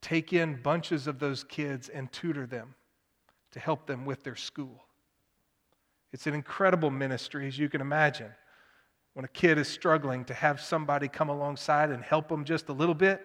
take 0.00 0.32
in 0.32 0.62
bunches 0.62 1.06
of 1.06 1.18
those 1.18 1.42
kids 1.42 1.88
and 1.88 2.12
tutor 2.12 2.46
them 2.46 2.74
to 3.50 3.60
help 3.60 3.86
them 3.86 4.04
with 4.04 4.22
their 4.22 4.36
school. 4.36 4.84
It's 6.12 6.26
an 6.26 6.34
incredible 6.34 6.90
ministry, 6.90 7.48
as 7.48 7.58
you 7.58 7.68
can 7.68 7.80
imagine. 7.80 8.30
When 9.18 9.24
a 9.24 9.28
kid 9.28 9.58
is 9.58 9.66
struggling, 9.66 10.24
to 10.26 10.34
have 10.34 10.60
somebody 10.60 11.08
come 11.08 11.28
alongside 11.28 11.90
and 11.90 12.04
help 12.04 12.28
them 12.28 12.44
just 12.44 12.68
a 12.68 12.72
little 12.72 12.94
bit, 12.94 13.20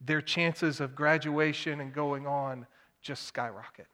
their 0.00 0.22
chances 0.22 0.80
of 0.80 0.94
graduation 0.94 1.82
and 1.82 1.92
going 1.92 2.26
on 2.26 2.66
just 3.02 3.24
skyrocket. 3.24 3.88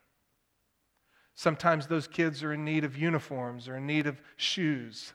Sometimes 1.34 1.88
those 1.88 2.06
kids 2.06 2.44
are 2.44 2.52
in 2.52 2.64
need 2.64 2.84
of 2.84 2.96
uniforms 2.96 3.66
or 3.66 3.78
in 3.78 3.84
need 3.84 4.06
of 4.06 4.22
shoes, 4.36 5.12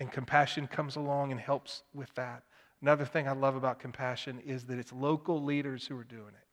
and 0.00 0.10
compassion 0.10 0.66
comes 0.66 0.96
along 0.96 1.30
and 1.30 1.40
helps 1.40 1.84
with 1.94 2.12
that. 2.16 2.42
Another 2.82 3.04
thing 3.04 3.28
I 3.28 3.32
love 3.32 3.54
about 3.54 3.78
compassion 3.78 4.40
is 4.44 4.64
that 4.64 4.80
it's 4.80 4.92
local 4.92 5.44
leaders 5.44 5.86
who 5.86 5.96
are 5.96 6.02
doing 6.02 6.32
it. 6.34 6.48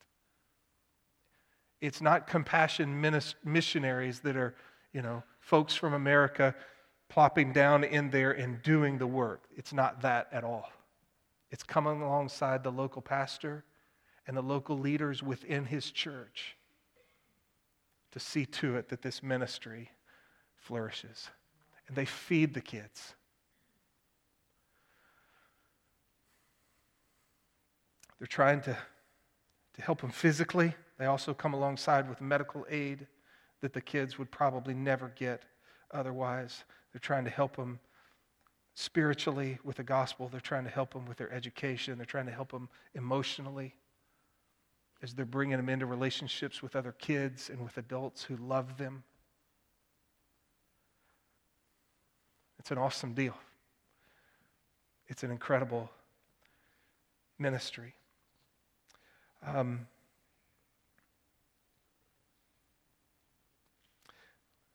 It's 1.81 1.99
not 1.99 2.27
compassion 2.27 3.01
missionaries 3.43 4.19
that 4.19 4.37
are, 4.37 4.53
you 4.93 5.01
know, 5.01 5.23
folks 5.39 5.73
from 5.73 5.95
America 5.95 6.53
plopping 7.09 7.53
down 7.53 7.83
in 7.83 8.09
there 8.09 8.31
and 8.31 8.61
doing 8.61 8.97
the 8.97 9.07
work. 9.07 9.45
It's 9.55 9.73
not 9.73 10.01
that 10.01 10.27
at 10.31 10.43
all. 10.43 10.69
It's 11.49 11.63
coming 11.63 12.01
alongside 12.01 12.63
the 12.63 12.71
local 12.71 13.01
pastor 13.01 13.63
and 14.27 14.35
the 14.35 14.41
local 14.41 14.77
leaders 14.77 15.23
within 15.23 15.65
his 15.65 15.89
church 15.89 16.57
to 18.11 18.19
see 18.19 18.45
to 18.45 18.75
it 18.75 18.89
that 18.89 19.01
this 19.01 19.23
ministry 19.23 19.89
flourishes. 20.55 21.29
And 21.87 21.95
they 21.95 22.05
feed 22.05 22.53
the 22.53 22.61
kids. 22.61 23.13
They're 28.19 28.27
trying 28.27 28.61
to, 28.61 28.77
to 29.75 29.81
help 29.81 30.01
them 30.01 30.09
physically. 30.09 30.73
They 30.97 31.05
also 31.05 31.33
come 31.33 31.53
alongside 31.53 32.09
with 32.09 32.19
medical 32.19 32.65
aid 32.69 33.07
that 33.61 33.73
the 33.73 33.81
kids 33.81 34.17
would 34.17 34.31
probably 34.31 34.73
never 34.73 35.13
get 35.15 35.43
otherwise. 35.91 36.63
They're 36.97 37.15
trying 37.15 37.25
to 37.25 37.29
help 37.29 37.55
them 37.57 37.77
spiritually 38.73 39.59
with 39.63 39.75
the 39.75 39.83
gospel. 39.83 40.29
They're 40.29 40.41
trying 40.41 40.63
to 40.63 40.71
help 40.71 40.93
them 40.93 41.05
with 41.05 41.17
their 41.17 41.31
education. 41.31 41.95
They're 41.99 42.07
trying 42.07 42.25
to 42.25 42.31
help 42.31 42.51
them 42.51 42.69
emotionally 42.95 43.75
as 45.03 45.13
they're 45.13 45.23
bringing 45.23 45.57
them 45.57 45.69
into 45.69 45.85
relationships 45.85 46.63
with 46.63 46.75
other 46.75 46.93
kids 46.93 47.51
and 47.51 47.63
with 47.63 47.77
adults 47.77 48.23
who 48.23 48.35
love 48.37 48.79
them. 48.79 49.03
It's 52.57 52.71
an 52.71 52.79
awesome 52.79 53.13
deal. 53.13 53.37
It's 55.07 55.21
an 55.21 55.29
incredible 55.29 55.91
ministry. 57.37 57.93
Um, 59.45 59.85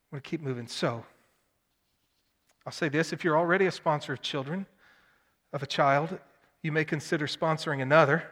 I'm 0.05 0.13
going 0.13 0.23
to 0.23 0.31
keep 0.31 0.41
moving. 0.41 0.69
So, 0.69 1.05
I'll 2.67 2.73
say 2.73 2.89
this 2.89 3.13
if 3.13 3.25
you're 3.25 3.37
already 3.37 3.67
a 3.67 3.73
sponsor 3.73 4.13
of 4.13 4.23
children, 4.23 4.67
of 5.53 5.63
a 5.63 5.67
child, 5.67 6.19
you 6.63 6.73
may 6.73 6.85
consider 6.85 7.27
sponsoring 7.27 7.83
another. 7.83 8.25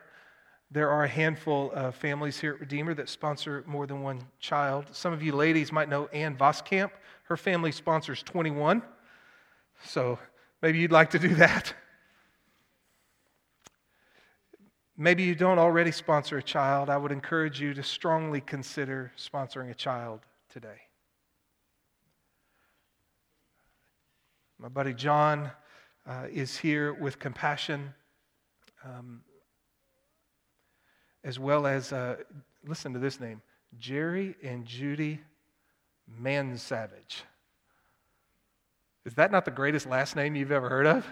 There 0.71 0.89
are 0.89 1.03
a 1.03 1.09
handful 1.09 1.73
of 1.73 1.97
families 1.97 2.39
here 2.39 2.55
at 2.55 2.61
Redeemer 2.61 2.95
that 2.95 3.09
sponsor 3.09 3.65
more 3.67 3.87
than 3.89 4.03
one 4.03 4.21
child. 4.39 4.87
Some 4.93 5.13
of 5.13 5.21
you 5.23 5.33
ladies 5.33 5.73
might 5.73 5.89
know 5.89 6.07
Ann 6.07 6.37
Voskamp. 6.37 6.93
Her 7.25 7.37
family 7.37 7.73
sponsors 7.73 8.23
21. 8.23 8.83
So 9.85 10.19
maybe 10.63 10.79
you'd 10.79 10.93
like 10.93 11.11
to 11.11 11.19
do 11.19 11.35
that. 11.37 11.75
Maybe 14.97 15.25
you 15.25 15.35
don't 15.35 15.59
already 15.59 15.91
sponsor 15.91 16.39
a 16.39 16.43
child. 16.43 16.89
I 16.91 16.99
would 16.99 17.11
encourage 17.11 17.61
you 17.61 17.75
to 17.75 17.83
strongly 17.83 18.41
consider 18.41 19.13
sponsoring 19.17 19.71
a 19.71 19.75
child 19.75 20.21
today. 20.51 20.90
My 24.61 24.69
buddy 24.69 24.93
John 24.93 25.51
uh, 26.07 26.27
is 26.31 26.59
here 26.59 26.93
with 26.93 27.19
compassion, 27.19 27.95
um, 28.85 29.23
as 31.25 31.39
well 31.39 31.67
as, 31.67 31.95
uh, 31.95 32.17
listen 32.67 32.93
to 32.93 32.99
this 32.99 33.21
name 33.21 33.41
Jerry 33.79 34.37
and 34.43 34.67
Judy 34.67 35.19
Mansavage. 36.23 37.23
Is 39.07 39.15
that 39.15 39.33
not 39.33 39.47
the 39.47 39.51
greatest 39.51 39.87
last 39.87 40.15
name 40.15 40.37
you've 40.37 40.53
ever 40.53 40.69
heard 40.69 40.87
of? 40.87 41.07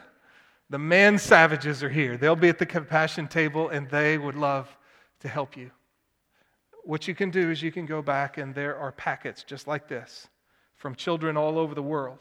The 0.69 0.79
Man 0.79 1.17
Savages 1.17 1.83
are 1.83 1.89
here. 1.89 2.19
They'll 2.19 2.37
be 2.37 2.51
at 2.51 2.59
the 2.59 2.67
compassion 2.67 3.29
table 3.29 3.71
and 3.71 3.89
they 3.89 4.19
would 4.19 4.37
love 4.37 4.69
to 5.21 5.29
help 5.29 5.57
you. 5.57 5.71
What 6.85 7.09
you 7.09 7.15
can 7.15 7.31
do 7.31 7.51
is 7.51 7.63
you 7.63 7.73
can 7.73 7.87
go 7.87 8.03
back 8.03 8.37
and 8.37 8.55
there 8.55 8.77
are 8.77 8.93
packets 8.93 9.43
just 9.43 9.67
like 9.67 9.89
this 9.89 10.29
from 10.77 10.95
children 10.95 11.39
all 11.39 11.59
over 11.59 11.75
the 11.75 11.83
world 11.83 12.19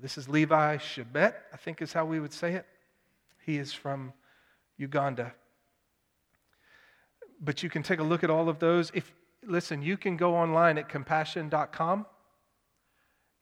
this 0.00 0.18
is 0.18 0.28
Levi 0.28 0.76
Shabet, 0.78 1.34
I 1.52 1.56
think 1.56 1.82
is 1.82 1.92
how 1.92 2.04
we 2.04 2.20
would 2.20 2.32
say 2.32 2.54
it. 2.54 2.66
He 3.44 3.58
is 3.58 3.72
from 3.72 4.12
Uganda. 4.76 5.32
But 7.40 7.62
you 7.62 7.70
can 7.70 7.82
take 7.82 8.00
a 8.00 8.02
look 8.02 8.24
at 8.24 8.30
all 8.30 8.48
of 8.48 8.58
those. 8.58 8.90
If 8.94 9.12
listen, 9.44 9.82
you 9.82 9.96
can 9.96 10.16
go 10.16 10.34
online 10.34 10.78
at 10.78 10.88
compassion.com 10.88 12.06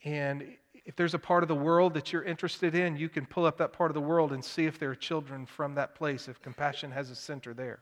and 0.04 0.46
if 0.84 0.96
there's 0.96 1.14
a 1.14 1.18
part 1.18 1.42
of 1.42 1.48
the 1.48 1.54
world 1.54 1.94
that 1.94 2.12
you're 2.12 2.22
interested 2.22 2.74
in, 2.74 2.96
you 2.96 3.08
can 3.08 3.24
pull 3.24 3.46
up 3.46 3.56
that 3.58 3.72
part 3.72 3.90
of 3.90 3.94
the 3.94 4.02
world 4.02 4.32
and 4.32 4.44
see 4.44 4.66
if 4.66 4.78
there 4.78 4.90
are 4.90 4.94
children 4.94 5.46
from 5.46 5.74
that 5.76 5.94
place, 5.94 6.28
if 6.28 6.42
Compassion 6.42 6.90
has 6.90 7.10
a 7.10 7.14
center 7.14 7.54
there. 7.54 7.80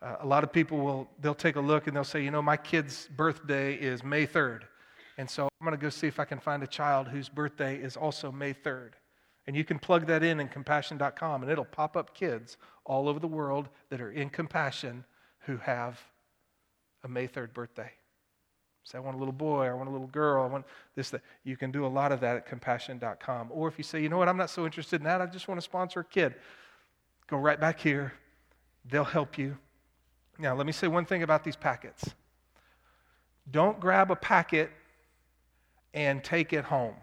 Uh, 0.00 0.16
a 0.20 0.26
lot 0.26 0.42
of 0.42 0.52
people 0.52 0.78
will 0.78 1.10
they'll 1.20 1.34
take 1.34 1.56
a 1.56 1.60
look 1.60 1.86
and 1.86 1.94
they'll 1.94 2.04
say, 2.04 2.22
you 2.22 2.30
know, 2.30 2.40
my 2.40 2.56
kid's 2.56 3.08
birthday 3.16 3.74
is 3.74 4.02
May 4.02 4.26
3rd. 4.26 4.62
And 5.18 5.28
so 5.28 5.48
I'm 5.60 5.64
going 5.66 5.76
to 5.76 5.82
go 5.82 5.90
see 5.90 6.06
if 6.06 6.20
I 6.20 6.24
can 6.24 6.38
find 6.38 6.62
a 6.62 6.66
child 6.66 7.08
whose 7.08 7.28
birthday 7.28 7.76
is 7.76 7.96
also 7.96 8.30
May 8.30 8.54
3rd. 8.54 8.92
And 9.48 9.56
you 9.56 9.64
can 9.64 9.78
plug 9.78 10.06
that 10.06 10.22
in 10.22 10.40
in 10.40 10.48
compassion.com, 10.48 11.42
and 11.42 11.50
it'll 11.50 11.64
pop 11.64 11.96
up 11.96 12.14
kids 12.14 12.56
all 12.84 13.08
over 13.08 13.18
the 13.18 13.26
world 13.26 13.68
that 13.90 14.00
are 14.00 14.12
in 14.12 14.30
compassion 14.30 15.04
who 15.40 15.56
have 15.56 16.00
a 17.02 17.08
May 17.08 17.26
3rd 17.26 17.52
birthday. 17.52 17.90
Say, 18.84 18.96
I 18.96 19.00
want 19.00 19.16
a 19.16 19.18
little 19.18 19.32
boy, 19.32 19.66
I 19.66 19.74
want 19.74 19.88
a 19.88 19.92
little 19.92 20.06
girl, 20.06 20.44
I 20.44 20.46
want 20.46 20.64
this, 20.94 21.10
that. 21.10 21.20
You 21.44 21.56
can 21.56 21.70
do 21.70 21.84
a 21.84 21.88
lot 21.88 22.12
of 22.12 22.20
that 22.20 22.36
at 22.36 22.46
compassion.com. 22.46 23.48
Or 23.50 23.68
if 23.68 23.76
you 23.76 23.84
say, 23.84 24.00
you 24.00 24.08
know 24.08 24.18
what, 24.18 24.28
I'm 24.28 24.36
not 24.36 24.50
so 24.50 24.64
interested 24.64 25.00
in 25.00 25.04
that, 25.04 25.20
I 25.20 25.26
just 25.26 25.48
want 25.48 25.58
to 25.58 25.64
sponsor 25.64 26.00
a 26.00 26.04
kid, 26.04 26.36
go 27.26 27.36
right 27.36 27.60
back 27.60 27.80
here. 27.80 28.14
They'll 28.88 29.04
help 29.04 29.36
you. 29.36 29.58
Now, 30.38 30.54
let 30.54 30.64
me 30.64 30.72
say 30.72 30.86
one 30.86 31.04
thing 31.04 31.22
about 31.22 31.42
these 31.42 31.56
packets. 31.56 32.14
Don't 33.50 33.80
grab 33.80 34.10
a 34.10 34.16
packet 34.16 34.70
and 35.94 36.22
take 36.22 36.52
it 36.52 36.64
home 36.64 36.94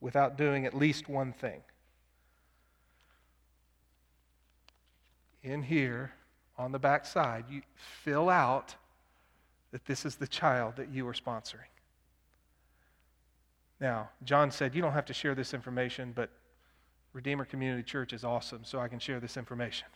without 0.00 0.36
doing 0.36 0.66
at 0.66 0.74
least 0.74 1.08
one 1.08 1.32
thing. 1.32 1.60
In 5.42 5.62
here, 5.62 6.12
on 6.58 6.72
the 6.72 6.78
back 6.78 7.06
side, 7.06 7.44
you 7.48 7.62
fill 7.76 8.28
out 8.28 8.74
that 9.72 9.84
this 9.86 10.04
is 10.04 10.16
the 10.16 10.26
child 10.26 10.76
that 10.76 10.90
you 10.90 11.06
are 11.08 11.14
sponsoring. 11.14 11.70
Now, 13.80 14.10
John 14.22 14.50
said, 14.50 14.74
You 14.74 14.82
don't 14.82 14.92
have 14.92 15.06
to 15.06 15.14
share 15.14 15.34
this 15.34 15.54
information, 15.54 16.12
but 16.14 16.30
Redeemer 17.12 17.44
Community 17.44 17.82
Church 17.82 18.12
is 18.12 18.22
awesome, 18.22 18.60
so 18.64 18.78
I 18.78 18.88
can 18.88 18.98
share 18.98 19.18
this 19.18 19.36
information. 19.36 19.88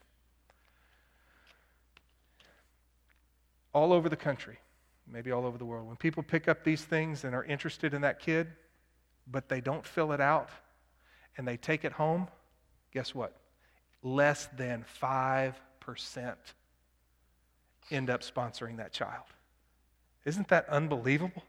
All 3.73 3.93
over 3.93 4.09
the 4.09 4.17
country, 4.17 4.59
maybe 5.11 5.31
all 5.31 5.47
over 5.47 5.59
the 5.59 5.65
world. 5.65 5.87
When 5.87 5.97
people 5.97 6.23
pick 6.23 6.49
up 6.49 6.65
these 6.65 6.85
things 6.85 7.25
and 7.25 7.35
are 7.35 7.45
interested 7.45 7.95
in 7.95 8.03
that 8.03 8.19
kid, 8.21 8.49
but 9.27 9.49
they 9.49 9.61
don't 9.61 9.87
fill 9.87 10.13
it 10.13 10.21
out 10.21 10.51
and 11.37 11.47
they 11.47 11.57
take 11.57 11.85
it 11.85 11.93
home, 11.93 12.29
guess 12.93 13.15
what? 13.15 13.37
Less 14.03 14.49
than 14.57 14.85
5% 15.03 15.55
end 17.91 18.11
up 18.11 18.23
sponsoring 18.23 18.79
that 18.79 18.93
child. 18.93 19.25
Isn't 20.25 20.49
that 20.49 20.69
unbelievable? 20.69 21.43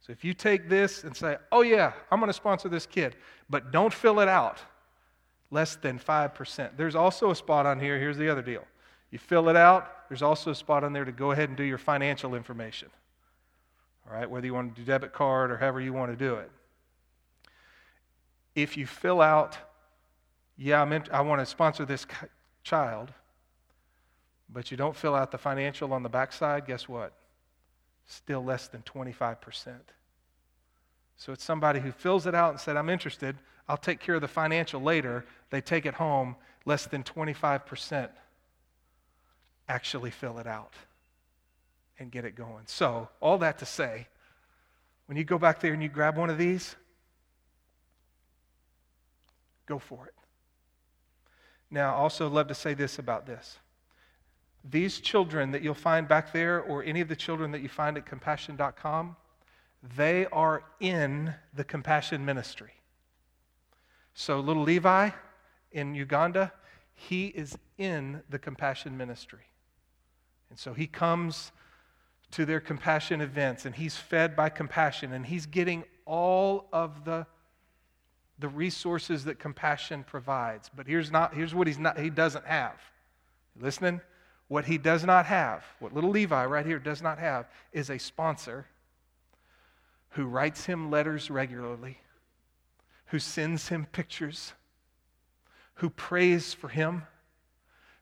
So 0.00 0.12
if 0.12 0.24
you 0.24 0.34
take 0.34 0.68
this 0.68 1.04
and 1.04 1.16
say, 1.16 1.36
oh, 1.50 1.62
yeah, 1.62 1.92
I'm 2.10 2.18
going 2.18 2.28
to 2.28 2.34
sponsor 2.34 2.68
this 2.68 2.86
kid, 2.86 3.16
but 3.48 3.72
don't 3.72 3.92
fill 3.92 4.20
it 4.20 4.28
out, 4.28 4.58
less 5.50 5.76
than 5.76 5.98
5%. 5.98 6.70
There's 6.76 6.94
also 6.94 7.30
a 7.30 7.34
spot 7.34 7.64
on 7.66 7.80
here. 7.80 7.98
Here's 7.98 8.18
the 8.18 8.28
other 8.28 8.42
deal. 8.42 8.64
You 9.10 9.18
fill 9.18 9.48
it 9.48 9.56
out, 9.56 10.03
there's 10.08 10.22
also 10.22 10.50
a 10.50 10.54
spot 10.54 10.84
on 10.84 10.92
there 10.92 11.04
to 11.04 11.12
go 11.12 11.30
ahead 11.30 11.48
and 11.48 11.56
do 11.56 11.64
your 11.64 11.78
financial 11.78 12.34
information. 12.34 12.88
All 14.06 14.16
right, 14.16 14.28
whether 14.28 14.46
you 14.46 14.54
want 14.54 14.74
to 14.74 14.80
do 14.80 14.86
debit 14.86 15.12
card 15.12 15.50
or 15.50 15.56
however 15.56 15.80
you 15.80 15.92
want 15.92 16.12
to 16.12 16.16
do 16.16 16.34
it. 16.34 16.50
If 18.54 18.76
you 18.76 18.86
fill 18.86 19.20
out, 19.20 19.56
yeah, 20.56 20.80
I'm 20.80 20.92
in, 20.92 21.04
I 21.10 21.22
want 21.22 21.40
to 21.40 21.46
sponsor 21.46 21.84
this 21.84 22.06
child, 22.62 23.12
but 24.52 24.70
you 24.70 24.76
don't 24.76 24.94
fill 24.94 25.14
out 25.14 25.32
the 25.32 25.38
financial 25.38 25.92
on 25.92 26.02
the 26.02 26.08
backside, 26.08 26.66
guess 26.66 26.88
what? 26.88 27.12
Still 28.06 28.44
less 28.44 28.68
than 28.68 28.82
25%. 28.82 29.72
So 31.16 31.32
it's 31.32 31.42
somebody 31.42 31.80
who 31.80 31.90
fills 31.90 32.26
it 32.26 32.34
out 32.34 32.50
and 32.50 32.60
said, 32.60 32.76
I'm 32.76 32.90
interested. 32.90 33.36
I'll 33.68 33.76
take 33.76 34.00
care 34.00 34.16
of 34.16 34.20
the 34.20 34.28
financial 34.28 34.80
later. 34.80 35.24
They 35.50 35.60
take 35.60 35.86
it 35.86 35.94
home, 35.94 36.36
less 36.66 36.86
than 36.86 37.02
25% 37.02 38.10
actually 39.68 40.10
fill 40.10 40.38
it 40.38 40.46
out 40.46 40.74
and 41.98 42.10
get 42.10 42.24
it 42.24 42.34
going. 42.34 42.64
So, 42.66 43.08
all 43.20 43.38
that 43.38 43.58
to 43.58 43.66
say, 43.66 44.08
when 45.06 45.16
you 45.16 45.24
go 45.24 45.38
back 45.38 45.60
there 45.60 45.72
and 45.72 45.82
you 45.82 45.88
grab 45.88 46.16
one 46.16 46.30
of 46.30 46.38
these, 46.38 46.74
go 49.66 49.78
for 49.78 50.06
it. 50.06 50.14
Now, 51.70 51.94
I 51.94 51.98
also 51.98 52.28
love 52.28 52.48
to 52.48 52.54
say 52.54 52.74
this 52.74 52.98
about 52.98 53.26
this. 53.26 53.58
These 54.68 55.00
children 55.00 55.50
that 55.50 55.62
you'll 55.62 55.74
find 55.74 56.08
back 56.08 56.32
there, 56.32 56.60
or 56.60 56.82
any 56.82 57.00
of 57.00 57.08
the 57.08 57.16
children 57.16 57.50
that 57.52 57.60
you 57.60 57.68
find 57.68 57.96
at 57.96 58.06
compassion.com, 58.06 59.16
they 59.96 60.26
are 60.26 60.64
in 60.80 61.34
the 61.54 61.64
compassion 61.64 62.24
ministry. 62.24 62.72
So, 64.14 64.40
little 64.40 64.62
Levi 64.62 65.10
in 65.72 65.94
Uganda, 65.94 66.52
he 66.94 67.26
is 67.26 67.58
in 67.76 68.22
the 68.30 68.38
compassion 68.38 68.96
ministry. 68.96 69.40
And 70.54 70.58
so 70.60 70.72
he 70.72 70.86
comes 70.86 71.50
to 72.30 72.44
their 72.46 72.60
compassion 72.60 73.20
events 73.20 73.66
and 73.66 73.74
he's 73.74 73.96
fed 73.96 74.36
by 74.36 74.50
compassion 74.50 75.12
and 75.12 75.26
he's 75.26 75.46
getting 75.46 75.82
all 76.06 76.68
of 76.72 77.04
the 77.04 77.26
the 78.38 78.46
resources 78.46 79.24
that 79.24 79.40
compassion 79.40 80.04
provides. 80.04 80.70
But 80.72 80.86
here's 80.86 81.10
not 81.10 81.34
here's 81.34 81.56
what 81.56 81.66
he's 81.66 81.80
not 81.80 81.98
he 81.98 82.08
doesn't 82.08 82.46
have. 82.46 82.80
listening? 83.60 84.00
What 84.46 84.64
he 84.64 84.78
does 84.78 85.02
not 85.04 85.26
have, 85.26 85.64
what 85.80 85.92
little 85.92 86.10
Levi 86.10 86.44
right 86.46 86.64
here 86.64 86.78
does 86.78 87.02
not 87.02 87.18
have, 87.18 87.48
is 87.72 87.90
a 87.90 87.98
sponsor 87.98 88.68
who 90.10 90.24
writes 90.26 90.66
him 90.66 90.88
letters 90.88 91.32
regularly, 91.32 91.98
who 93.06 93.18
sends 93.18 93.70
him 93.70 93.88
pictures, 93.90 94.52
who 95.74 95.90
prays 95.90 96.54
for 96.54 96.68
him, 96.68 97.02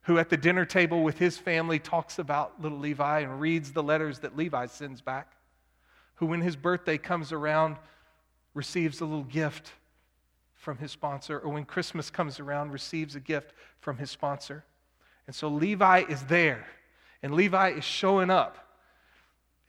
who 0.03 0.17
at 0.17 0.29
the 0.29 0.37
dinner 0.37 0.65
table 0.65 1.03
with 1.03 1.17
his 1.17 1.37
family 1.37 1.79
talks 1.79 2.19
about 2.19 2.61
little 2.61 2.77
Levi 2.77 3.19
and 3.19 3.39
reads 3.39 3.71
the 3.71 3.83
letters 3.83 4.19
that 4.19 4.35
Levi 4.35 4.65
sends 4.67 5.01
back, 5.01 5.33
who, 6.15 6.25
when 6.25 6.41
his 6.41 6.55
birthday 6.55 6.97
comes 6.97 7.31
around, 7.31 7.77
receives 8.53 9.01
a 9.01 9.05
little 9.05 9.23
gift 9.23 9.71
from 10.55 10.77
his 10.77 10.91
sponsor, 10.91 11.39
or 11.39 11.51
when 11.51 11.65
Christmas 11.65 12.09
comes 12.09 12.39
around, 12.39 12.71
receives 12.71 13.15
a 13.15 13.19
gift 13.19 13.53
from 13.79 13.97
his 13.97 14.11
sponsor. 14.11 14.63
And 15.27 15.35
so 15.35 15.47
Levi 15.47 16.03
is 16.09 16.23
there, 16.23 16.65
and 17.21 17.33
Levi 17.33 17.71
is 17.71 17.83
showing 17.83 18.29
up. 18.29 18.57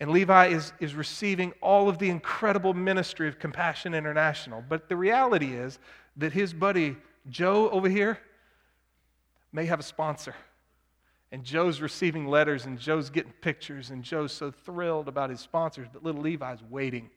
And 0.00 0.10
Levi 0.10 0.48
is, 0.48 0.72
is 0.80 0.94
receiving 0.94 1.52
all 1.60 1.88
of 1.88 1.98
the 1.98 2.10
incredible 2.10 2.74
ministry 2.74 3.28
of 3.28 3.38
Compassion 3.38 3.94
International. 3.94 4.62
But 4.68 4.88
the 4.88 4.96
reality 4.96 5.54
is 5.54 5.78
that 6.16 6.32
his 6.32 6.52
buddy 6.52 6.96
Joe 7.30 7.70
over 7.70 7.88
here, 7.88 8.18
may 9.54 9.66
have 9.66 9.80
a 9.80 9.84
sponsor. 9.84 10.34
And 11.32 11.42
Joe's 11.42 11.80
receiving 11.80 12.26
letters, 12.26 12.66
and 12.66 12.78
Joe's 12.78 13.08
getting 13.08 13.32
pictures, 13.40 13.90
and 13.90 14.02
Joe's 14.02 14.32
so 14.32 14.50
thrilled 14.50 15.08
about 15.08 15.30
his 15.30 15.40
sponsors, 15.40 15.88
but 15.92 16.04
little 16.04 16.20
Levi's 16.20 16.62
waiting. 16.68 17.08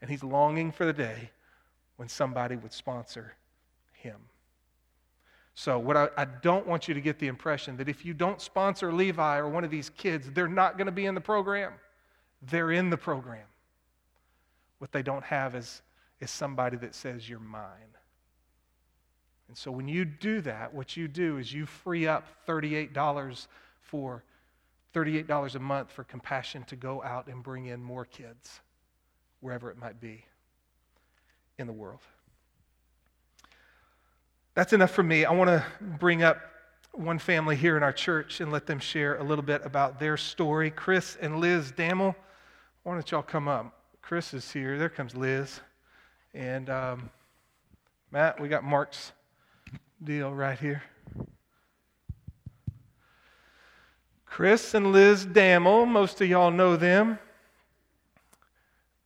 And 0.00 0.10
he's 0.10 0.22
longing 0.22 0.72
for 0.72 0.86
the 0.86 0.92
day 0.92 1.30
when 1.96 2.08
somebody 2.08 2.56
would 2.56 2.72
sponsor 2.72 3.34
him. 3.92 4.16
So, 5.54 5.78
what 5.78 5.96
I, 5.96 6.08
I, 6.16 6.24
don't 6.24 6.66
want 6.66 6.88
you 6.88 6.94
to 6.94 7.00
get 7.00 7.20
the 7.20 7.28
impression 7.28 7.76
that 7.76 7.88
if 7.88 8.04
you 8.04 8.12
don't 8.12 8.40
sponsor 8.40 8.92
Levi 8.92 9.38
or 9.38 9.48
one 9.48 9.62
of 9.62 9.70
these 9.70 9.88
kids, 9.90 10.28
they're 10.32 10.48
not 10.48 10.76
going 10.76 10.86
to 10.86 10.92
be 10.92 11.06
in 11.06 11.14
the 11.14 11.20
program. 11.20 11.74
They're 12.42 12.72
in 12.72 12.90
the 12.90 12.96
program. 12.96 13.46
What 14.78 14.90
they 14.90 15.02
don't 15.02 15.22
have 15.22 15.54
is, 15.54 15.82
is 16.18 16.32
somebody 16.32 16.76
that 16.78 16.94
says, 16.96 17.28
You're 17.28 17.38
mine. 17.38 17.93
And 19.54 19.58
so 19.60 19.70
when 19.70 19.86
you 19.86 20.04
do 20.04 20.40
that, 20.40 20.74
what 20.74 20.96
you 20.96 21.06
do 21.06 21.38
is 21.38 21.52
you 21.52 21.64
free 21.64 22.08
up 22.08 22.26
$38 22.48 23.46
for 23.82 24.24
$38 24.92 25.54
a 25.54 25.58
month 25.60 25.92
for 25.92 26.02
compassion 26.02 26.64
to 26.64 26.74
go 26.74 27.00
out 27.04 27.28
and 27.28 27.40
bring 27.40 27.66
in 27.66 27.80
more 27.80 28.04
kids 28.04 28.58
wherever 29.38 29.70
it 29.70 29.78
might 29.78 30.00
be 30.00 30.24
in 31.56 31.68
the 31.68 31.72
world. 31.72 32.00
That's 34.54 34.72
enough 34.72 34.90
for 34.90 35.04
me. 35.04 35.24
I 35.24 35.30
want 35.30 35.50
to 35.50 35.64
bring 36.00 36.24
up 36.24 36.38
one 36.90 37.20
family 37.20 37.54
here 37.54 37.76
in 37.76 37.84
our 37.84 37.92
church 37.92 38.40
and 38.40 38.50
let 38.50 38.66
them 38.66 38.80
share 38.80 39.18
a 39.18 39.22
little 39.22 39.44
bit 39.44 39.64
about 39.64 40.00
their 40.00 40.16
story. 40.16 40.72
Chris 40.72 41.16
and 41.20 41.38
Liz 41.38 41.70
Dammel, 41.70 42.16
why 42.82 42.94
don't 42.94 43.08
y'all 43.08 43.22
come 43.22 43.46
up? 43.46 43.72
Chris 44.02 44.34
is 44.34 44.50
here. 44.50 44.78
There 44.78 44.88
comes 44.88 45.14
Liz. 45.14 45.60
And 46.34 46.68
um, 46.68 47.08
Matt, 48.10 48.40
we 48.40 48.48
got 48.48 48.64
Mark's 48.64 49.12
deal 50.04 50.32
right 50.34 50.58
here. 50.58 50.82
Chris 54.26 54.74
and 54.74 54.92
Liz 54.92 55.24
Dammel, 55.24 55.86
most 55.86 56.20
of 56.20 56.28
y'all 56.28 56.50
know 56.50 56.76
them. 56.76 57.18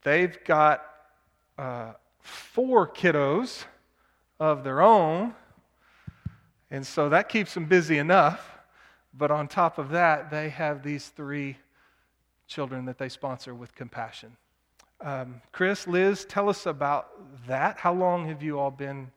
They've 0.02 0.42
got 0.44 0.84
uh, 1.56 1.92
four 2.20 2.88
kiddos 2.88 3.64
of 4.40 4.64
their 4.64 4.80
own, 4.80 5.34
and 6.70 6.86
so 6.86 7.08
that 7.10 7.28
keeps 7.28 7.54
them 7.54 7.66
busy 7.66 7.98
enough. 7.98 8.58
But 9.14 9.30
on 9.30 9.46
top 9.46 9.78
of 9.78 9.90
that, 9.90 10.30
they 10.30 10.48
have 10.48 10.82
these 10.82 11.08
three 11.08 11.58
children 12.46 12.86
that 12.86 12.98
they 12.98 13.08
sponsor 13.08 13.54
with 13.54 13.74
compassion. 13.74 14.36
Um, 15.00 15.42
Chris, 15.52 15.86
Liz, 15.86 16.24
tell 16.24 16.48
us 16.48 16.66
about 16.66 17.10
that. 17.46 17.78
How 17.78 17.92
long 17.92 18.26
have 18.26 18.42
you 18.42 18.58
all 18.58 18.70
been 18.70 19.12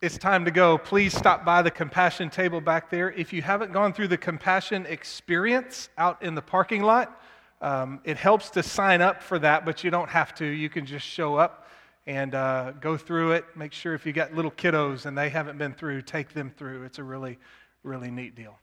it's 0.00 0.16
time 0.16 0.44
to 0.44 0.52
go. 0.52 0.78
Please 0.78 1.12
stop 1.12 1.44
by 1.44 1.60
the 1.60 1.72
compassion 1.72 2.30
table 2.30 2.60
back 2.60 2.88
there. 2.88 3.10
If 3.12 3.32
you 3.32 3.42
haven't 3.42 3.72
gone 3.72 3.92
through 3.92 4.08
the 4.08 4.16
compassion 4.16 4.86
experience 4.86 5.88
out 5.98 6.22
in 6.22 6.36
the 6.36 6.42
parking 6.42 6.82
lot, 6.82 7.20
um, 7.60 8.00
it 8.04 8.16
helps 8.16 8.50
to 8.50 8.62
sign 8.62 9.00
up 9.00 9.20
for 9.20 9.40
that, 9.40 9.64
but 9.64 9.82
you 9.82 9.90
don't 9.90 10.08
have 10.08 10.36
to. 10.36 10.46
You 10.46 10.68
can 10.68 10.86
just 10.86 11.04
show 11.04 11.34
up 11.34 11.66
and 12.06 12.36
uh, 12.36 12.72
go 12.80 12.96
through 12.96 13.32
it. 13.32 13.44
Make 13.56 13.72
sure 13.72 13.92
if 13.94 14.06
you 14.06 14.12
got 14.12 14.32
little 14.32 14.52
kiddos 14.52 15.04
and 15.06 15.18
they 15.18 15.28
haven't 15.28 15.58
been 15.58 15.74
through, 15.74 16.02
take 16.02 16.32
them 16.32 16.52
through. 16.56 16.84
It's 16.84 17.00
a 17.00 17.04
really, 17.04 17.36
really 17.82 18.12
neat 18.12 18.36
deal. 18.36 18.56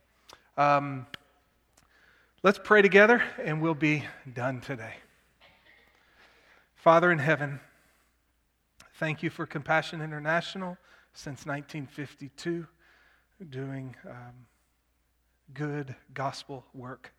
Um, 0.56 1.06
let's 2.44 2.60
pray 2.64 2.82
together 2.82 3.22
and 3.44 3.62
we'll 3.62 3.74
be 3.74 4.06
done 4.34 4.62
today. 4.62 4.94
Father 6.76 7.12
in 7.12 7.20
heaven, 7.20 7.60
thank 9.00 9.22
you 9.22 9.30
for 9.30 9.46
Compassion 9.46 10.02
International 10.02 10.78
since 11.16 11.46
1952 11.46 12.68
doing 13.50 13.96
um, 14.06 14.34
good 15.54 15.96
gospel 16.14 16.66
work 16.74 17.14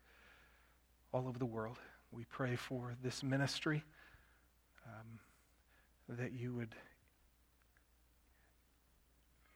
all 1.11 1.27
over 1.27 1.39
the 1.39 1.45
world. 1.45 1.79
We 2.11 2.23
pray 2.25 2.55
for 2.55 2.95
this 3.03 3.23
ministry 3.23 3.83
um, 4.85 6.17
that 6.17 6.31
you 6.31 6.53
would 6.53 6.75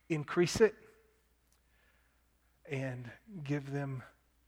increase 0.09 0.59
it 0.59 0.73
and 2.69 3.09
give 3.43 3.71
them 3.71 4.01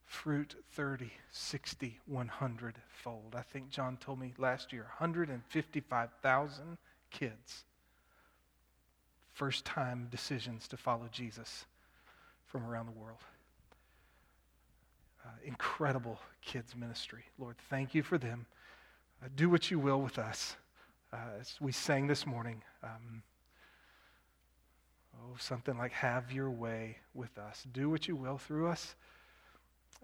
fruit 0.05 0.55
30, 0.71 1.11
60, 1.31 1.99
100 2.07 2.75
fold. 2.87 3.35
I 3.37 3.43
think 3.43 3.69
John 3.69 3.97
told 3.97 4.19
me 4.19 4.33
last 4.39 4.73
year 4.73 4.83
155,000 4.97 6.77
kids 7.11 7.65
first 9.33 9.65
time 9.65 10.07
decisions 10.11 10.67
to 10.69 10.77
follow 10.77 11.07
Jesus 11.11 11.65
from 12.45 12.65
around 12.65 12.85
the 12.85 12.99
world. 12.99 13.19
Uh, 15.25 15.29
incredible 15.45 16.19
kids' 16.41 16.75
ministry. 16.75 17.23
Lord, 17.39 17.55
thank 17.69 17.95
you 17.95 18.03
for 18.03 18.17
them. 18.17 18.45
Uh, 19.23 19.29
do 19.35 19.49
what 19.49 19.71
you 19.71 19.79
will 19.79 20.01
with 20.01 20.19
us. 20.19 20.55
uh, 21.13 21.39
as 21.39 21.55
we 21.61 21.71
sang 21.71 22.07
this 22.07 22.25
morning. 22.25 22.61
Um, 22.83 23.21
oh, 25.15 25.35
something 25.37 25.77
like, 25.77 25.91
Have 25.91 26.31
your 26.31 26.49
way 26.49 26.97
with 27.13 27.37
us. 27.37 27.65
Do 27.71 27.89
what 27.89 28.07
you 28.07 28.15
will 28.15 28.37
through 28.37 28.67
us 28.67 28.95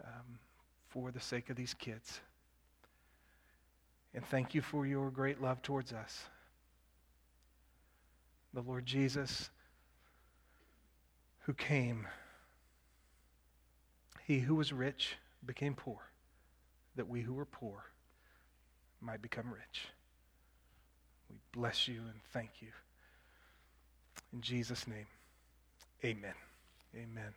um, 0.03 0.39
for 0.87 1.11
the 1.11 1.19
sake 1.19 1.49
of 1.49 1.55
these 1.55 1.73
kids. 1.73 2.21
And 4.13 4.25
thank 4.25 4.53
you 4.53 4.61
for 4.61 4.85
your 4.85 5.09
great 5.09 5.41
love 5.41 5.61
towards 5.61 5.93
us. 5.93 6.25
The 8.53 8.61
Lord 8.61 8.85
Jesus, 8.85 9.49
who 11.41 11.53
came, 11.53 12.07
he 14.25 14.39
who 14.39 14.55
was 14.55 14.73
rich 14.73 15.15
became 15.45 15.75
poor, 15.75 15.99
that 16.95 17.07
we 17.07 17.21
who 17.21 17.33
were 17.33 17.45
poor 17.45 17.85
might 19.01 19.21
become 19.21 19.51
rich. 19.51 19.87
We 21.29 21.37
bless 21.51 21.87
you 21.87 22.01
and 22.01 22.19
thank 22.33 22.49
you. 22.61 22.69
In 24.33 24.41
Jesus' 24.41 24.87
name, 24.87 25.07
amen. 26.03 26.33
Amen. 26.95 27.33